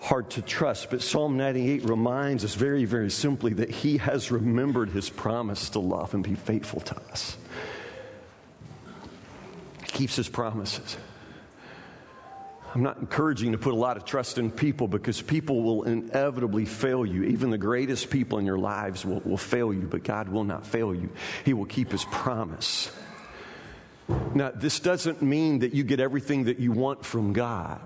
hard 0.00 0.30
to 0.30 0.42
trust. 0.42 0.90
But 0.90 1.02
Psalm 1.02 1.36
98 1.36 1.88
reminds 1.88 2.44
us 2.44 2.54
very, 2.54 2.84
very 2.84 3.10
simply 3.10 3.54
that 3.54 3.70
He 3.70 3.96
has 3.96 4.30
remembered 4.30 4.90
His 4.90 5.10
promise 5.10 5.70
to 5.70 5.80
love 5.80 6.14
and 6.14 6.22
be 6.22 6.36
faithful 6.36 6.80
to 6.82 6.96
us. 7.10 7.36
He 9.80 9.86
keeps 9.86 10.14
His 10.14 10.28
promises. 10.28 10.96
I'm 12.76 12.82
not 12.82 12.98
encouraging 12.98 13.52
to 13.52 13.58
put 13.58 13.72
a 13.72 13.76
lot 13.76 13.96
of 13.96 14.04
trust 14.04 14.36
in 14.36 14.50
people 14.50 14.86
because 14.86 15.22
people 15.22 15.62
will 15.62 15.84
inevitably 15.84 16.66
fail 16.66 17.06
you. 17.06 17.22
Even 17.22 17.48
the 17.48 17.56
greatest 17.56 18.10
people 18.10 18.38
in 18.38 18.44
your 18.44 18.58
lives 18.58 19.02
will, 19.02 19.20
will 19.20 19.38
fail 19.38 19.72
you, 19.72 19.88
but 19.90 20.04
God 20.04 20.28
will 20.28 20.44
not 20.44 20.66
fail 20.66 20.94
you. 20.94 21.08
He 21.46 21.54
will 21.54 21.64
keep 21.64 21.90
His 21.90 22.04
promise. 22.04 22.90
Now, 24.34 24.52
this 24.54 24.78
doesn't 24.78 25.22
mean 25.22 25.60
that 25.60 25.72
you 25.72 25.84
get 25.84 26.00
everything 26.00 26.44
that 26.44 26.58
you 26.58 26.70
want 26.70 27.02
from 27.02 27.32
God. 27.32 27.80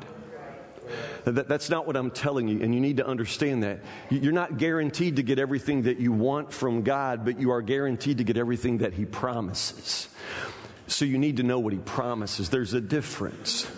That, 1.23 1.47
that's 1.47 1.71
not 1.71 1.87
what 1.87 1.95
I'm 1.95 2.11
telling 2.11 2.49
you, 2.49 2.61
and 2.61 2.75
you 2.75 2.81
need 2.81 2.97
to 2.97 3.07
understand 3.07 3.63
that. 3.63 3.85
You're 4.11 4.33
not 4.33 4.59
guaranteed 4.59 5.15
to 5.17 5.23
get 5.23 5.39
everything 5.39 5.83
that 5.83 6.01
you 6.01 6.11
want 6.11 6.53
from 6.53 6.83
God, 6.83 7.25
but 7.25 7.39
you 7.39 7.53
are 7.53 7.63
guaranteed 7.63 8.19
to 8.19 8.25
get 8.25 8.37
everything 8.37 8.79
that 8.79 8.95
He 8.95 9.05
promises. 9.05 10.09
So 10.89 11.05
you 11.05 11.17
need 11.17 11.37
to 11.37 11.45
know 11.45 11.61
what 11.61 11.73
He 11.73 11.79
promises. 11.79 12.51
There's 12.51 12.75
a 12.75 12.81
difference. 12.81 13.71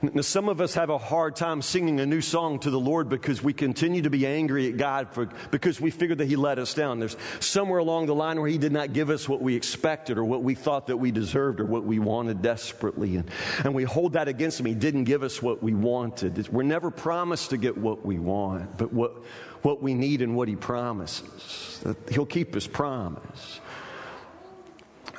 Now, 0.00 0.22
some 0.22 0.48
of 0.48 0.60
us 0.60 0.74
have 0.74 0.90
a 0.90 0.98
hard 0.98 1.34
time 1.34 1.60
singing 1.60 1.98
a 1.98 2.06
new 2.06 2.20
song 2.20 2.60
to 2.60 2.70
the 2.70 2.78
Lord 2.78 3.08
because 3.08 3.42
we 3.42 3.52
continue 3.52 4.02
to 4.02 4.10
be 4.10 4.28
angry 4.28 4.68
at 4.68 4.76
God 4.76 5.12
for, 5.12 5.26
because 5.50 5.80
we 5.80 5.90
figure 5.90 6.14
that 6.14 6.26
He 6.26 6.36
let 6.36 6.60
us 6.60 6.72
down. 6.72 7.00
There's 7.00 7.16
somewhere 7.40 7.80
along 7.80 8.06
the 8.06 8.14
line 8.14 8.40
where 8.40 8.48
He 8.48 8.58
did 8.58 8.70
not 8.70 8.92
give 8.92 9.10
us 9.10 9.28
what 9.28 9.42
we 9.42 9.56
expected 9.56 10.16
or 10.16 10.24
what 10.24 10.44
we 10.44 10.54
thought 10.54 10.86
that 10.86 10.98
we 10.98 11.10
deserved 11.10 11.58
or 11.58 11.64
what 11.64 11.84
we 11.84 11.98
wanted 11.98 12.42
desperately. 12.42 13.16
And, 13.16 13.28
and 13.64 13.74
we 13.74 13.82
hold 13.82 14.12
that 14.12 14.28
against 14.28 14.60
Him. 14.60 14.66
He 14.66 14.74
didn't 14.74 15.04
give 15.04 15.24
us 15.24 15.42
what 15.42 15.64
we 15.64 15.74
wanted. 15.74 16.48
We're 16.48 16.62
never 16.62 16.92
promised 16.92 17.50
to 17.50 17.56
get 17.56 17.76
what 17.76 18.06
we 18.06 18.20
want, 18.20 18.78
but 18.78 18.92
what, 18.92 19.24
what 19.62 19.82
we 19.82 19.94
need 19.94 20.22
and 20.22 20.36
what 20.36 20.46
He 20.46 20.54
promises. 20.54 21.84
He'll 22.08 22.24
keep 22.24 22.54
His 22.54 22.68
promise. 22.68 23.60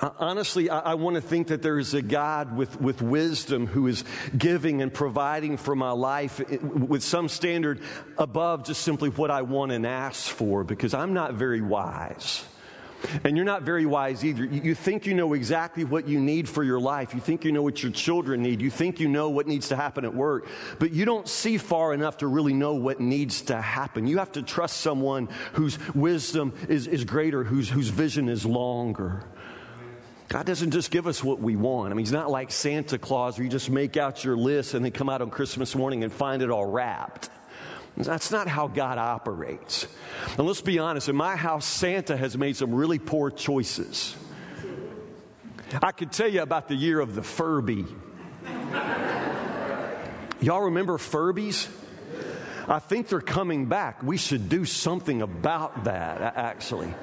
Honestly, 0.01 0.69
I, 0.69 0.79
I 0.79 0.93
want 0.93 1.15
to 1.15 1.21
think 1.21 1.47
that 1.47 1.61
there 1.61 1.77
is 1.77 1.93
a 1.93 2.01
God 2.01 2.55
with, 2.55 2.79
with 2.79 3.01
wisdom 3.01 3.67
who 3.67 3.87
is 3.87 4.05
giving 4.37 4.81
and 4.81 4.93
providing 4.93 5.57
for 5.57 5.75
my 5.75 5.91
life 5.91 6.39
eh, 6.39 6.57
with 6.61 7.03
some 7.03 7.27
standard 7.27 7.81
above 8.17 8.63
just 8.63 8.81
simply 8.81 9.09
what 9.09 9.29
I 9.29 9.41
want 9.41 9.71
and 9.73 9.85
ask 9.85 10.29
for 10.29 10.63
because 10.63 10.93
I'm 10.93 11.13
not 11.13 11.33
very 11.33 11.61
wise. 11.61 12.45
And 13.23 13.37
you're 13.37 13.45
not 13.45 13.63
very 13.63 13.85
wise 13.85 14.25
either. 14.25 14.43
You 14.45 14.75
think 14.75 15.05
you 15.05 15.13
know 15.13 15.33
exactly 15.33 15.85
what 15.85 16.07
you 16.07 16.19
need 16.19 16.49
for 16.49 16.63
your 16.63 16.79
life. 16.79 17.13
You 17.13 17.21
think 17.21 17.45
you 17.45 17.51
know 17.51 17.61
what 17.61 17.81
your 17.81 17.93
children 17.93 18.41
need. 18.41 18.61
You 18.61 18.69
think 18.69 18.99
you 18.99 19.07
know 19.07 19.29
what 19.29 19.47
needs 19.47 19.69
to 19.69 19.77
happen 19.77 20.03
at 20.03 20.13
work. 20.13 20.47
But 20.79 20.91
you 20.91 21.05
don't 21.05 21.27
see 21.27 21.57
far 21.57 21.93
enough 21.93 22.17
to 22.17 22.27
really 22.27 22.53
know 22.53 22.73
what 22.73 22.99
needs 22.99 23.43
to 23.43 23.61
happen. 23.61 24.05
You 24.05 24.17
have 24.17 24.33
to 24.33 24.41
trust 24.41 24.81
someone 24.81 25.29
whose 25.53 25.79
wisdom 25.95 26.53
is, 26.67 26.87
is 26.87 27.05
greater, 27.05 27.43
whose, 27.43 27.69
whose 27.69 27.87
vision 27.87 28.27
is 28.27 28.45
longer. 28.45 29.23
God 30.29 30.45
doesn't 30.45 30.71
just 30.71 30.91
give 30.91 31.07
us 31.07 31.23
what 31.23 31.39
we 31.41 31.55
want. 31.55 31.91
I 31.91 31.95
mean, 31.95 32.05
He's 32.05 32.13
not 32.13 32.29
like 32.29 32.51
Santa 32.51 32.99
Claus 32.99 33.37
where 33.37 33.43
you 33.43 33.49
just 33.49 33.69
make 33.69 33.97
out 33.97 34.23
your 34.23 34.37
list 34.37 34.75
and 34.75 34.85
then 34.85 34.91
come 34.91 35.09
out 35.09 35.23
on 35.23 35.31
Christmas 35.31 35.75
morning 35.75 36.03
and 36.03 36.13
find 36.13 36.43
it 36.43 36.51
all 36.51 36.65
wrapped. 36.65 37.29
That's 37.97 38.31
not 38.31 38.47
how 38.47 38.67
God 38.67 38.97
operates. 38.97 39.87
And 40.37 40.47
let's 40.47 40.61
be 40.61 40.79
honest, 40.79 41.09
in 41.09 41.15
my 41.15 41.35
house, 41.35 41.65
Santa 41.65 42.15
has 42.15 42.37
made 42.37 42.55
some 42.55 42.73
really 42.73 42.99
poor 42.99 43.31
choices. 43.31 44.15
I 45.81 45.91
could 45.91 46.11
tell 46.11 46.29
you 46.29 46.41
about 46.41 46.67
the 46.67 46.75
year 46.75 46.99
of 46.99 47.15
the 47.15 47.23
Furby. 47.23 47.85
Y'all 50.41 50.61
remember 50.61 50.97
Furbies? 50.97 51.67
I 52.67 52.77
think 52.77 53.07
they're 53.07 53.19
coming 53.19 53.65
back. 53.65 54.03
We 54.03 54.17
should 54.17 54.47
do 54.47 54.63
something 54.63 55.23
about 55.23 55.85
that, 55.85 56.37
actually. 56.37 56.93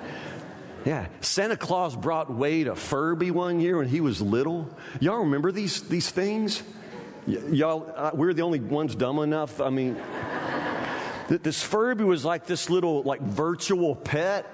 Yeah, 0.86 1.08
Santa 1.20 1.56
Claus 1.56 1.96
brought 1.96 2.32
Wade 2.32 2.68
a 2.68 2.76
Furby 2.76 3.32
one 3.32 3.58
year 3.58 3.76
when 3.76 3.88
he 3.88 4.00
was 4.00 4.22
little. 4.22 4.70
Y'all 5.00 5.18
remember 5.18 5.50
these 5.50 5.82
these 5.82 6.08
things? 6.10 6.62
Y- 7.26 7.38
y'all, 7.50 7.92
uh, 7.96 8.12
we're 8.14 8.32
the 8.32 8.42
only 8.42 8.60
ones 8.60 8.94
dumb 8.94 9.18
enough. 9.18 9.60
I 9.60 9.70
mean, 9.70 9.96
th- 11.28 11.42
this 11.42 11.60
Furby 11.60 12.04
was 12.04 12.24
like 12.24 12.46
this 12.46 12.70
little 12.70 13.02
like 13.02 13.20
virtual 13.20 13.96
pet. 13.96 14.46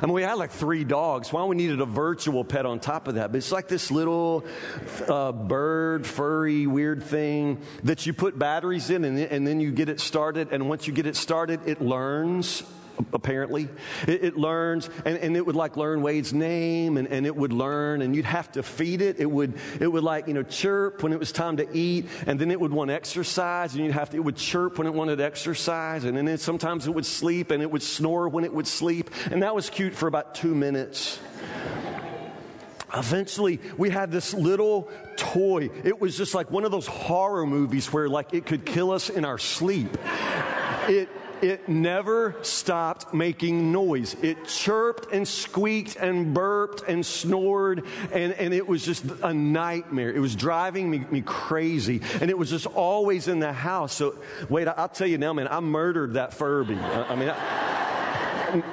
I 0.00 0.06
mean, 0.06 0.14
we 0.14 0.22
had 0.22 0.38
like 0.38 0.50
three 0.50 0.82
dogs. 0.82 1.30
Why 1.30 1.44
we 1.44 1.56
needed 1.56 1.82
a 1.82 1.86
virtual 1.86 2.42
pet 2.42 2.64
on 2.64 2.80
top 2.80 3.06
of 3.06 3.16
that? 3.16 3.30
But 3.30 3.36
it's 3.36 3.52
like 3.52 3.68
this 3.68 3.90
little 3.90 4.46
uh, 5.06 5.30
bird, 5.32 6.06
furry, 6.06 6.66
weird 6.66 7.02
thing 7.02 7.60
that 7.84 8.06
you 8.06 8.14
put 8.14 8.38
batteries 8.38 8.88
in, 8.88 9.04
and, 9.04 9.18
and 9.18 9.46
then 9.46 9.60
you 9.60 9.72
get 9.72 9.90
it 9.90 10.00
started. 10.00 10.52
And 10.52 10.70
once 10.70 10.86
you 10.86 10.94
get 10.94 11.04
it 11.04 11.16
started, 11.16 11.60
it 11.66 11.82
learns 11.82 12.62
apparently. 13.12 13.68
It, 14.06 14.24
it 14.24 14.36
learns, 14.36 14.88
and, 15.04 15.16
and, 15.18 15.36
it 15.36 15.44
would 15.44 15.56
like 15.56 15.76
learn 15.76 16.02
Wade's 16.02 16.32
name, 16.32 16.96
and, 16.96 17.08
and 17.08 17.26
it 17.26 17.34
would 17.34 17.52
learn, 17.52 18.02
and 18.02 18.14
you'd 18.14 18.24
have 18.24 18.50
to 18.52 18.62
feed 18.62 19.00
it. 19.00 19.18
It 19.18 19.30
would, 19.30 19.54
it 19.80 19.88
would 19.88 20.02
like, 20.02 20.26
you 20.26 20.34
know, 20.34 20.42
chirp 20.42 21.02
when 21.02 21.12
it 21.12 21.18
was 21.18 21.32
time 21.32 21.56
to 21.58 21.68
eat, 21.76 22.06
and 22.26 22.38
then 22.38 22.50
it 22.50 22.60
would 22.60 22.72
want 22.72 22.90
exercise, 22.90 23.74
and 23.74 23.84
you'd 23.84 23.94
have 23.94 24.10
to, 24.10 24.16
it 24.16 24.20
would 24.20 24.36
chirp 24.36 24.78
when 24.78 24.86
it 24.86 24.94
wanted 24.94 25.20
exercise, 25.20 26.04
and 26.04 26.16
then 26.16 26.28
it, 26.28 26.40
sometimes 26.40 26.86
it 26.86 26.94
would 26.94 27.06
sleep, 27.06 27.50
and 27.50 27.62
it 27.62 27.70
would 27.70 27.82
snore 27.82 28.28
when 28.28 28.44
it 28.44 28.52
would 28.52 28.66
sleep, 28.66 29.10
and 29.30 29.42
that 29.42 29.54
was 29.54 29.70
cute 29.70 29.94
for 29.94 30.06
about 30.06 30.34
two 30.34 30.54
minutes. 30.54 31.18
Eventually, 32.94 33.60
we 33.76 33.90
had 33.90 34.10
this 34.10 34.34
little 34.34 34.90
toy. 35.16 35.70
It 35.84 36.00
was 36.00 36.16
just 36.16 36.34
like 36.34 36.50
one 36.50 36.64
of 36.64 36.72
those 36.72 36.86
horror 36.86 37.46
movies 37.46 37.92
where 37.92 38.08
like 38.08 38.34
it 38.34 38.46
could 38.46 38.64
kill 38.64 38.90
us 38.90 39.10
in 39.10 39.24
our 39.24 39.38
sleep. 39.38 39.96
It 40.88 41.08
it 41.42 41.68
never 41.68 42.36
stopped 42.42 43.14
making 43.14 43.72
noise. 43.72 44.14
It 44.22 44.46
chirped 44.46 45.12
and 45.12 45.26
squeaked 45.26 45.96
and 45.96 46.34
burped 46.34 46.82
and 46.88 47.04
snored, 47.04 47.84
and, 48.12 48.32
and 48.34 48.54
it 48.54 48.66
was 48.66 48.84
just 48.84 49.04
a 49.22 49.32
nightmare. 49.32 50.12
It 50.12 50.20
was 50.20 50.36
driving 50.36 50.90
me, 50.90 51.04
me 51.10 51.22
crazy, 51.22 52.00
and 52.20 52.30
it 52.30 52.38
was 52.38 52.50
just 52.50 52.66
always 52.66 53.28
in 53.28 53.38
the 53.38 53.52
house. 53.52 53.94
So, 53.94 54.18
Wade, 54.48 54.68
I'll 54.68 54.88
tell 54.88 55.06
you 55.06 55.18
now, 55.18 55.32
man, 55.32 55.48
I 55.48 55.60
murdered 55.60 56.14
that 56.14 56.34
Furby. 56.34 56.76
I, 56.76 57.02
I 57.04 57.16
mean, 57.16 57.32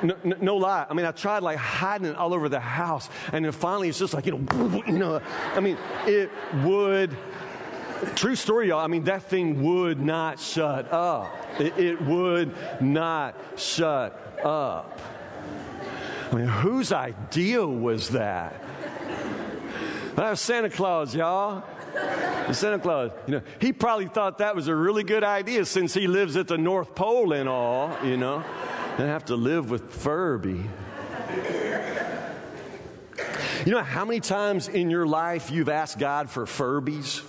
no, 0.01 0.15
no, 0.41 0.55
lie. 0.57 0.85
I 0.89 0.93
mean, 0.93 1.05
I 1.05 1.11
tried 1.11 1.43
like 1.43 1.57
hiding 1.57 2.07
it 2.07 2.15
all 2.15 2.33
over 2.33 2.49
the 2.49 2.59
house, 2.59 3.09
and 3.31 3.45
then 3.45 3.51
finally 3.51 3.89
it's 3.89 3.99
just 3.99 4.13
like, 4.13 4.25
you 4.25 4.37
know, 4.37 4.83
you 4.87 4.97
know, 4.97 5.21
I 5.53 5.59
mean, 5.59 5.77
it 6.05 6.29
would, 6.63 7.15
true 8.15 8.35
story, 8.35 8.69
y'all. 8.69 8.79
I 8.79 8.87
mean, 8.87 9.05
that 9.05 9.23
thing 9.23 9.63
would 9.63 9.99
not 9.99 10.39
shut 10.39 10.91
up. 10.91 11.35
It, 11.59 11.77
it 11.77 12.01
would 12.01 12.53
not 12.81 13.35
shut 13.57 14.41
up. 14.43 14.99
I 16.31 16.35
mean, 16.35 16.47
whose 16.47 16.91
idea 16.91 17.65
was 17.65 18.09
that? 18.09 18.61
That 20.15 20.31
was 20.31 20.41
Santa 20.41 20.69
Claus, 20.69 21.15
y'all. 21.15 21.63
Santa 22.51 22.79
Claus, 22.79 23.11
you 23.27 23.35
know, 23.35 23.41
he 23.59 23.73
probably 23.73 24.07
thought 24.07 24.37
that 24.37 24.55
was 24.55 24.67
a 24.67 24.75
really 24.75 25.03
good 25.03 25.23
idea 25.23 25.65
since 25.65 25.93
he 25.93 26.07
lives 26.07 26.37
at 26.37 26.47
the 26.47 26.57
North 26.57 26.95
Pole 26.95 27.33
and 27.33 27.49
all, 27.49 27.97
you 28.05 28.17
know 28.17 28.43
and 28.97 29.07
have 29.07 29.25
to 29.25 29.35
live 29.35 29.69
with 29.69 29.93
Furby. 29.93 30.63
You 33.65 33.71
know 33.73 33.83
how 33.83 34.05
many 34.05 34.19
times 34.19 34.67
in 34.67 34.89
your 34.89 35.05
life 35.05 35.51
you've 35.51 35.69
asked 35.69 35.99
God 35.99 36.29
for 36.29 36.45
Furbies? 36.45 37.21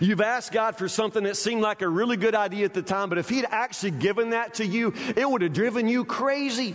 You've 0.00 0.20
asked 0.20 0.52
God 0.52 0.76
for 0.76 0.88
something 0.88 1.24
that 1.24 1.36
seemed 1.36 1.62
like 1.62 1.82
a 1.82 1.88
really 1.88 2.16
good 2.16 2.34
idea 2.34 2.64
at 2.64 2.74
the 2.74 2.82
time, 2.82 3.08
but 3.08 3.18
if 3.18 3.28
He'd 3.28 3.46
actually 3.48 3.92
given 3.92 4.30
that 4.30 4.54
to 4.54 4.66
you, 4.66 4.94
it 5.16 5.28
would 5.28 5.42
have 5.42 5.52
driven 5.52 5.88
you 5.88 6.04
crazy. 6.04 6.74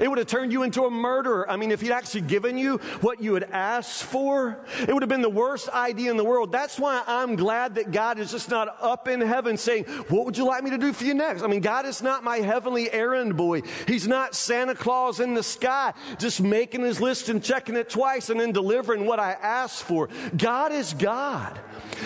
It 0.00 0.08
would 0.08 0.18
have 0.18 0.26
turned 0.26 0.52
you 0.52 0.62
into 0.62 0.84
a 0.84 0.90
murderer. 0.90 1.48
I 1.50 1.56
mean, 1.56 1.70
if 1.70 1.80
he'd 1.80 1.92
actually 1.92 2.22
given 2.22 2.58
you 2.58 2.78
what 3.00 3.22
you 3.22 3.34
had 3.34 3.44
asked 3.44 4.04
for, 4.04 4.58
it 4.80 4.92
would 4.92 5.02
have 5.02 5.08
been 5.08 5.22
the 5.22 5.28
worst 5.28 5.68
idea 5.68 6.10
in 6.10 6.16
the 6.16 6.24
world. 6.24 6.52
That's 6.52 6.78
why 6.78 7.02
I'm 7.06 7.36
glad 7.36 7.76
that 7.76 7.92
God 7.92 8.18
is 8.18 8.30
just 8.30 8.50
not 8.50 8.76
up 8.80 9.08
in 9.08 9.20
heaven 9.20 9.56
saying, 9.56 9.84
What 10.08 10.24
would 10.26 10.36
you 10.36 10.46
like 10.46 10.62
me 10.62 10.70
to 10.70 10.78
do 10.78 10.92
for 10.92 11.04
you 11.04 11.14
next? 11.14 11.42
I 11.42 11.46
mean, 11.46 11.60
God 11.60 11.86
is 11.86 12.02
not 12.02 12.24
my 12.24 12.38
heavenly 12.38 12.90
errand 12.90 13.36
boy. 13.36 13.62
He's 13.86 14.06
not 14.06 14.34
Santa 14.34 14.74
Claus 14.74 15.20
in 15.20 15.34
the 15.34 15.42
sky, 15.42 15.94
just 16.18 16.40
making 16.40 16.82
his 16.82 17.00
list 17.00 17.28
and 17.28 17.42
checking 17.42 17.76
it 17.76 17.88
twice 17.88 18.30
and 18.30 18.40
then 18.40 18.52
delivering 18.52 19.06
what 19.06 19.20
I 19.20 19.32
asked 19.32 19.82
for. 19.84 20.08
God 20.36 20.72
is 20.72 20.94
God. 20.94 21.58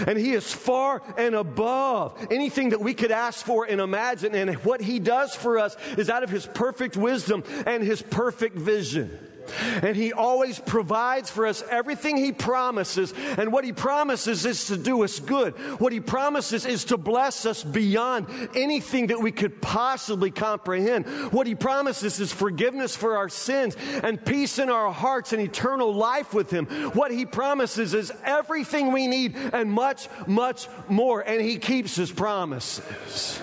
And 0.06 0.18
He 0.18 0.32
is 0.32 0.52
far 0.52 1.02
and 1.16 1.34
above 1.34 2.26
anything 2.30 2.70
that 2.70 2.80
we 2.80 2.94
could 2.94 3.10
ask 3.10 3.44
for 3.44 3.64
and 3.64 3.80
imagine. 3.80 4.34
And 4.34 4.54
what 4.56 4.80
He 4.80 4.98
does 4.98 5.34
for 5.34 5.58
us 5.58 5.76
is 5.96 6.10
out 6.10 6.22
of 6.22 6.30
His 6.30 6.46
perfect 6.46 6.96
wisdom 6.96 7.44
and 7.66 7.82
His 7.82 8.02
perfect 8.02 8.56
vision. 8.56 9.18
And 9.82 9.96
He 9.96 10.12
always 10.12 10.58
provides 10.58 11.30
for 11.30 11.46
us 11.46 11.62
everything 11.68 12.16
He 12.16 12.32
promises. 12.32 13.12
And 13.36 13.52
what 13.52 13.64
He 13.64 13.72
promises 13.72 14.46
is 14.46 14.66
to 14.66 14.76
do 14.76 15.02
us 15.04 15.18
good. 15.18 15.54
What 15.80 15.92
He 15.92 16.00
promises 16.00 16.66
is 16.66 16.84
to 16.86 16.96
bless 16.96 17.46
us 17.46 17.64
beyond 17.64 18.26
anything 18.54 19.08
that 19.08 19.20
we 19.20 19.32
could 19.32 19.60
possibly 19.60 20.30
comprehend. 20.30 21.06
What 21.32 21.46
He 21.46 21.54
promises 21.54 22.20
is 22.20 22.32
forgiveness 22.32 22.96
for 22.96 23.16
our 23.16 23.28
sins 23.28 23.76
and 24.02 24.24
peace 24.24 24.58
in 24.58 24.70
our 24.70 24.92
hearts 24.92 25.32
and 25.32 25.42
eternal 25.42 25.92
life 25.92 26.32
with 26.34 26.50
Him. 26.50 26.66
What 26.92 27.10
He 27.10 27.26
promises 27.26 27.94
is 27.94 28.12
everything 28.24 28.92
we 28.92 29.06
need 29.06 29.36
and 29.36 29.70
much, 29.70 30.08
much 30.26 30.68
more. 30.88 31.20
And 31.20 31.40
He 31.40 31.58
keeps 31.58 31.96
His 31.96 32.12
promises. 32.12 33.40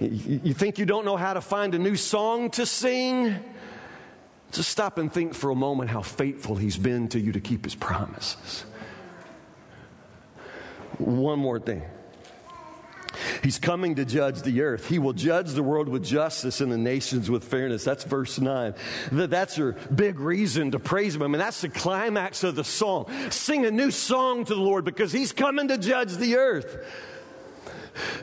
You 0.00 0.54
think 0.54 0.78
you 0.78 0.86
don't 0.86 1.04
know 1.04 1.16
how 1.16 1.34
to 1.34 1.40
find 1.40 1.74
a 1.74 1.78
new 1.78 1.96
song 1.96 2.50
to 2.50 2.66
sing? 2.66 3.36
Just 4.52 4.70
stop 4.70 4.98
and 4.98 5.12
think 5.12 5.34
for 5.34 5.50
a 5.50 5.54
moment 5.54 5.90
how 5.90 6.02
faithful 6.02 6.56
He's 6.56 6.76
been 6.76 7.08
to 7.08 7.20
you 7.20 7.32
to 7.32 7.40
keep 7.40 7.64
His 7.64 7.74
promises. 7.74 8.64
One 10.98 11.38
more 11.38 11.58
thing. 11.58 11.82
He's 13.42 13.58
coming 13.58 13.96
to 13.96 14.04
judge 14.04 14.42
the 14.42 14.62
earth. 14.62 14.88
He 14.88 14.98
will 14.98 15.12
judge 15.12 15.52
the 15.52 15.62
world 15.62 15.88
with 15.88 16.04
justice 16.04 16.60
and 16.60 16.70
the 16.72 16.78
nations 16.78 17.30
with 17.30 17.44
fairness. 17.44 17.84
That's 17.84 18.04
verse 18.04 18.40
9. 18.40 18.74
That's 19.12 19.58
your 19.58 19.72
big 19.94 20.18
reason 20.18 20.70
to 20.72 20.78
praise 20.78 21.14
Him. 21.14 21.22
I 21.22 21.26
mean, 21.28 21.38
that's 21.38 21.60
the 21.60 21.68
climax 21.68 22.42
of 22.42 22.56
the 22.56 22.64
song. 22.64 23.06
Sing 23.30 23.66
a 23.66 23.70
new 23.70 23.90
song 23.90 24.44
to 24.44 24.54
the 24.54 24.60
Lord 24.60 24.84
because 24.84 25.12
He's 25.12 25.32
coming 25.32 25.68
to 25.68 25.78
judge 25.78 26.14
the 26.16 26.36
earth. 26.36 26.76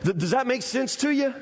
Does 0.02 0.32
that 0.32 0.46
make 0.46 0.62
sense 0.62 0.96
to 0.96 1.10
you? 1.10 1.34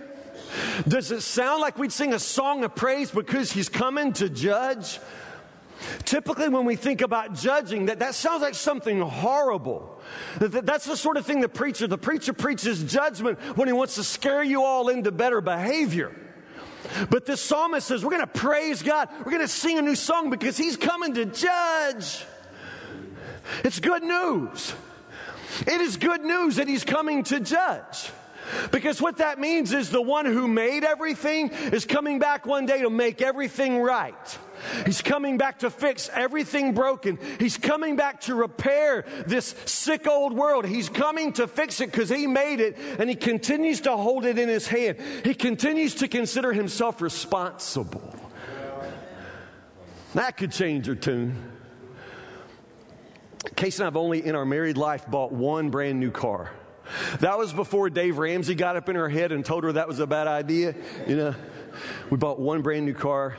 Does 0.88 1.10
it 1.10 1.20
sound 1.22 1.60
like 1.60 1.78
we'd 1.78 1.92
sing 1.92 2.12
a 2.12 2.18
song 2.18 2.64
of 2.64 2.74
praise 2.74 3.10
because 3.10 3.52
he's 3.52 3.68
coming 3.68 4.12
to 4.14 4.28
judge? 4.28 4.98
Typically, 6.04 6.48
when 6.48 6.66
we 6.66 6.76
think 6.76 7.00
about 7.00 7.34
judging, 7.34 7.86
that, 7.86 8.00
that 8.00 8.14
sounds 8.14 8.42
like 8.42 8.54
something 8.54 9.00
horrible. 9.00 10.00
That, 10.38 10.66
that's 10.66 10.84
the 10.84 10.96
sort 10.96 11.16
of 11.16 11.24
thing 11.24 11.40
the 11.40 11.48
preacher, 11.48 11.86
the 11.86 11.98
preacher 11.98 12.32
preaches 12.32 12.84
judgment 12.84 13.38
when 13.56 13.66
he 13.66 13.72
wants 13.72 13.94
to 13.94 14.04
scare 14.04 14.42
you 14.42 14.62
all 14.62 14.88
into 14.88 15.10
better 15.10 15.40
behavior. 15.40 16.14
But 17.08 17.24
this 17.24 17.40
psalmist 17.40 17.86
says, 17.86 18.04
we're 18.04 18.10
going 18.10 18.20
to 18.20 18.26
praise 18.26 18.82
God. 18.82 19.08
We're 19.18 19.32
going 19.32 19.40
to 19.40 19.48
sing 19.48 19.78
a 19.78 19.82
new 19.82 19.94
song 19.94 20.28
because 20.28 20.56
he's 20.56 20.76
coming 20.76 21.14
to 21.14 21.24
judge. 21.24 22.24
It's 23.64 23.80
good 23.80 24.02
news. 24.02 24.74
It 25.60 25.80
is 25.80 25.96
good 25.96 26.22
news 26.22 26.56
that 26.56 26.68
he's 26.68 26.84
coming 26.84 27.22
to 27.24 27.40
judge. 27.40 28.10
Because 28.70 29.00
what 29.00 29.18
that 29.18 29.38
means 29.38 29.72
is 29.72 29.90
the 29.90 30.02
one 30.02 30.26
who 30.26 30.48
made 30.48 30.84
everything 30.84 31.50
is 31.50 31.84
coming 31.84 32.18
back 32.18 32.46
one 32.46 32.66
day 32.66 32.82
to 32.82 32.90
make 32.90 33.22
everything 33.22 33.78
right. 33.78 34.38
He's 34.84 35.00
coming 35.02 35.38
back 35.38 35.60
to 35.60 35.70
fix 35.70 36.10
everything 36.12 36.74
broken. 36.74 37.18
He's 37.38 37.56
coming 37.56 37.96
back 37.96 38.22
to 38.22 38.34
repair 38.34 39.04
this 39.26 39.54
sick 39.64 40.06
old 40.06 40.32
world. 40.32 40.66
He's 40.66 40.88
coming 40.88 41.32
to 41.34 41.46
fix 41.46 41.80
it 41.80 41.90
because 41.90 42.08
he 42.08 42.26
made 42.26 42.60
it 42.60 42.76
and 42.98 43.08
he 43.08 43.16
continues 43.16 43.80
to 43.82 43.96
hold 43.96 44.24
it 44.24 44.38
in 44.38 44.48
his 44.48 44.66
hand. 44.66 44.98
He 45.24 45.34
continues 45.34 45.94
to 45.96 46.08
consider 46.08 46.52
himself 46.52 47.00
responsible. 47.00 48.14
That 50.14 50.36
could 50.36 50.52
change 50.52 50.86
your 50.86 50.96
tune. 50.96 51.50
Casey 53.56 53.78
and 53.78 53.84
I 53.84 53.86
have 53.86 53.96
only 53.96 54.24
in 54.24 54.34
our 54.34 54.44
married 54.44 54.76
life 54.76 55.06
bought 55.06 55.32
one 55.32 55.70
brand 55.70 55.98
new 55.98 56.10
car. 56.10 56.52
That 57.20 57.38
was 57.38 57.52
before 57.52 57.90
Dave 57.90 58.18
Ramsey 58.18 58.54
got 58.54 58.76
up 58.76 58.88
in 58.88 58.96
her 58.96 59.08
head 59.08 59.32
and 59.32 59.44
told 59.44 59.64
her 59.64 59.72
that 59.72 59.88
was 59.88 59.98
a 60.00 60.06
bad 60.06 60.26
idea. 60.26 60.74
You 61.06 61.16
know, 61.16 61.34
we 62.10 62.16
bought 62.16 62.40
one 62.40 62.62
brand 62.62 62.86
new 62.86 62.94
car, 62.94 63.36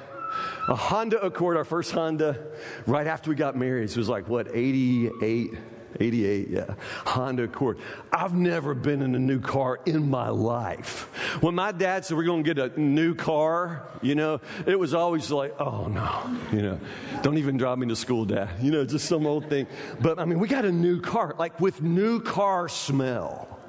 a 0.67 0.75
Honda 0.75 1.21
Accord, 1.21 1.57
our 1.57 1.65
first 1.65 1.91
Honda, 1.91 2.39
right 2.85 3.07
after 3.07 3.29
we 3.29 3.35
got 3.35 3.55
married. 3.55 3.89
So 3.89 3.95
it 3.95 3.99
was 3.99 4.09
like, 4.09 4.27
what, 4.27 4.47
88? 4.53 5.51
88, 5.99 6.47
yeah. 6.49 6.75
Honda 7.05 7.43
Accord. 7.43 7.77
I've 8.11 8.33
never 8.33 8.73
been 8.73 9.01
in 9.01 9.13
a 9.13 9.19
new 9.19 9.41
car 9.41 9.79
in 9.85 10.09
my 10.09 10.29
life. 10.29 11.09
When 11.39 11.55
my 11.55 11.71
dad 11.71 12.05
said 12.05 12.17
we're 12.17 12.23
going 12.23 12.43
to 12.43 12.53
get 12.53 12.75
a 12.75 12.79
new 12.79 13.15
car, 13.15 13.87
you 14.01 14.15
know, 14.15 14.41
it 14.65 14.77
was 14.77 14.93
always 14.93 15.31
like, 15.31 15.59
oh 15.59 15.87
no, 15.87 16.37
you 16.51 16.61
know, 16.61 16.79
don't 17.21 17.37
even 17.37 17.57
drive 17.57 17.77
me 17.77 17.87
to 17.87 17.95
school, 17.95 18.25
dad. 18.25 18.49
You 18.61 18.71
know, 18.71 18.85
just 18.85 19.05
some 19.05 19.25
old 19.25 19.49
thing. 19.49 19.67
But 20.01 20.19
I 20.19 20.25
mean, 20.25 20.39
we 20.39 20.47
got 20.47 20.65
a 20.65 20.71
new 20.71 20.99
car, 20.99 21.35
like 21.39 21.59
with 21.59 21.81
new 21.81 22.19
car 22.19 22.67
smell. 22.67 23.59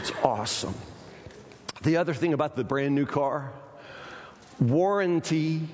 It's 0.00 0.12
awesome. 0.22 0.74
The 1.82 1.96
other 1.96 2.12
thing 2.12 2.34
about 2.34 2.56
the 2.56 2.64
brand 2.64 2.94
new 2.94 3.06
car, 3.06 3.52
warranty. 4.60 5.68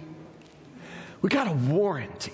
We 1.23 1.31
got 1.31 1.49
a 1.49 1.53
warranty. 1.53 2.33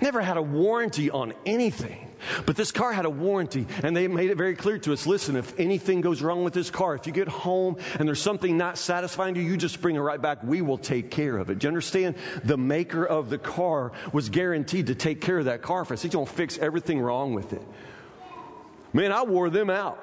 Never 0.00 0.20
had 0.20 0.36
a 0.36 0.42
warranty 0.42 1.10
on 1.10 1.32
anything. 1.46 2.05
But 2.44 2.56
this 2.56 2.72
car 2.72 2.92
had 2.92 3.04
a 3.04 3.10
warranty, 3.10 3.66
and 3.82 3.96
they 3.96 4.08
made 4.08 4.30
it 4.30 4.36
very 4.36 4.56
clear 4.56 4.78
to 4.78 4.92
us 4.92 5.06
listen, 5.06 5.36
if 5.36 5.58
anything 5.58 6.00
goes 6.00 6.22
wrong 6.22 6.44
with 6.44 6.54
this 6.54 6.70
car, 6.70 6.94
if 6.94 7.06
you 7.06 7.12
get 7.12 7.28
home 7.28 7.76
and 7.98 8.08
there's 8.08 8.22
something 8.22 8.56
not 8.56 8.78
satisfying 8.78 9.36
you, 9.36 9.42
you 9.42 9.56
just 9.56 9.80
bring 9.80 9.96
it 9.96 10.00
right 10.00 10.20
back. 10.20 10.42
We 10.42 10.62
will 10.62 10.78
take 10.78 11.10
care 11.10 11.36
of 11.36 11.50
it. 11.50 11.58
Do 11.58 11.66
you 11.66 11.68
understand? 11.68 12.16
The 12.44 12.56
maker 12.56 13.04
of 13.04 13.30
the 13.30 13.38
car 13.38 13.92
was 14.12 14.28
guaranteed 14.28 14.88
to 14.88 14.94
take 14.94 15.20
care 15.20 15.38
of 15.38 15.46
that 15.46 15.62
car 15.62 15.84
for 15.84 15.94
us. 15.94 16.02
He's 16.02 16.12
going 16.12 16.26
to 16.26 16.32
fix 16.32 16.58
everything 16.58 17.00
wrong 17.00 17.34
with 17.34 17.52
it. 17.52 17.62
Man, 18.92 19.12
I 19.12 19.24
wore 19.24 19.50
them 19.50 19.70
out. 19.70 20.02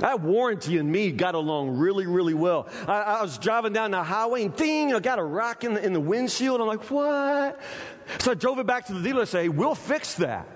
That 0.00 0.20
warranty 0.20 0.78
and 0.78 0.90
me 0.90 1.12
got 1.12 1.34
along 1.34 1.78
really, 1.78 2.06
really 2.06 2.34
well. 2.34 2.68
I, 2.86 3.00
I, 3.00 3.22
was 3.22 3.38
driving 3.38 3.72
down 3.72 3.90
the 3.90 4.02
highway 4.02 4.44
and 4.44 4.54
ding, 4.54 4.94
I 4.94 5.00
got 5.00 5.18
a 5.18 5.24
rock 5.24 5.64
in 5.64 5.74
the, 5.74 5.84
in 5.84 5.92
the 5.92 6.00
windshield. 6.00 6.60
I'm 6.60 6.66
like, 6.66 6.90
what? 6.90 7.60
So 8.18 8.32
I 8.32 8.34
drove 8.34 8.58
it 8.58 8.66
back 8.66 8.86
to 8.86 8.94
the 8.94 9.02
dealer 9.02 9.20
and 9.20 9.28
say, 9.28 9.42
hey, 9.42 9.48
we'll 9.48 9.74
fix 9.74 10.14
that. 10.14 10.46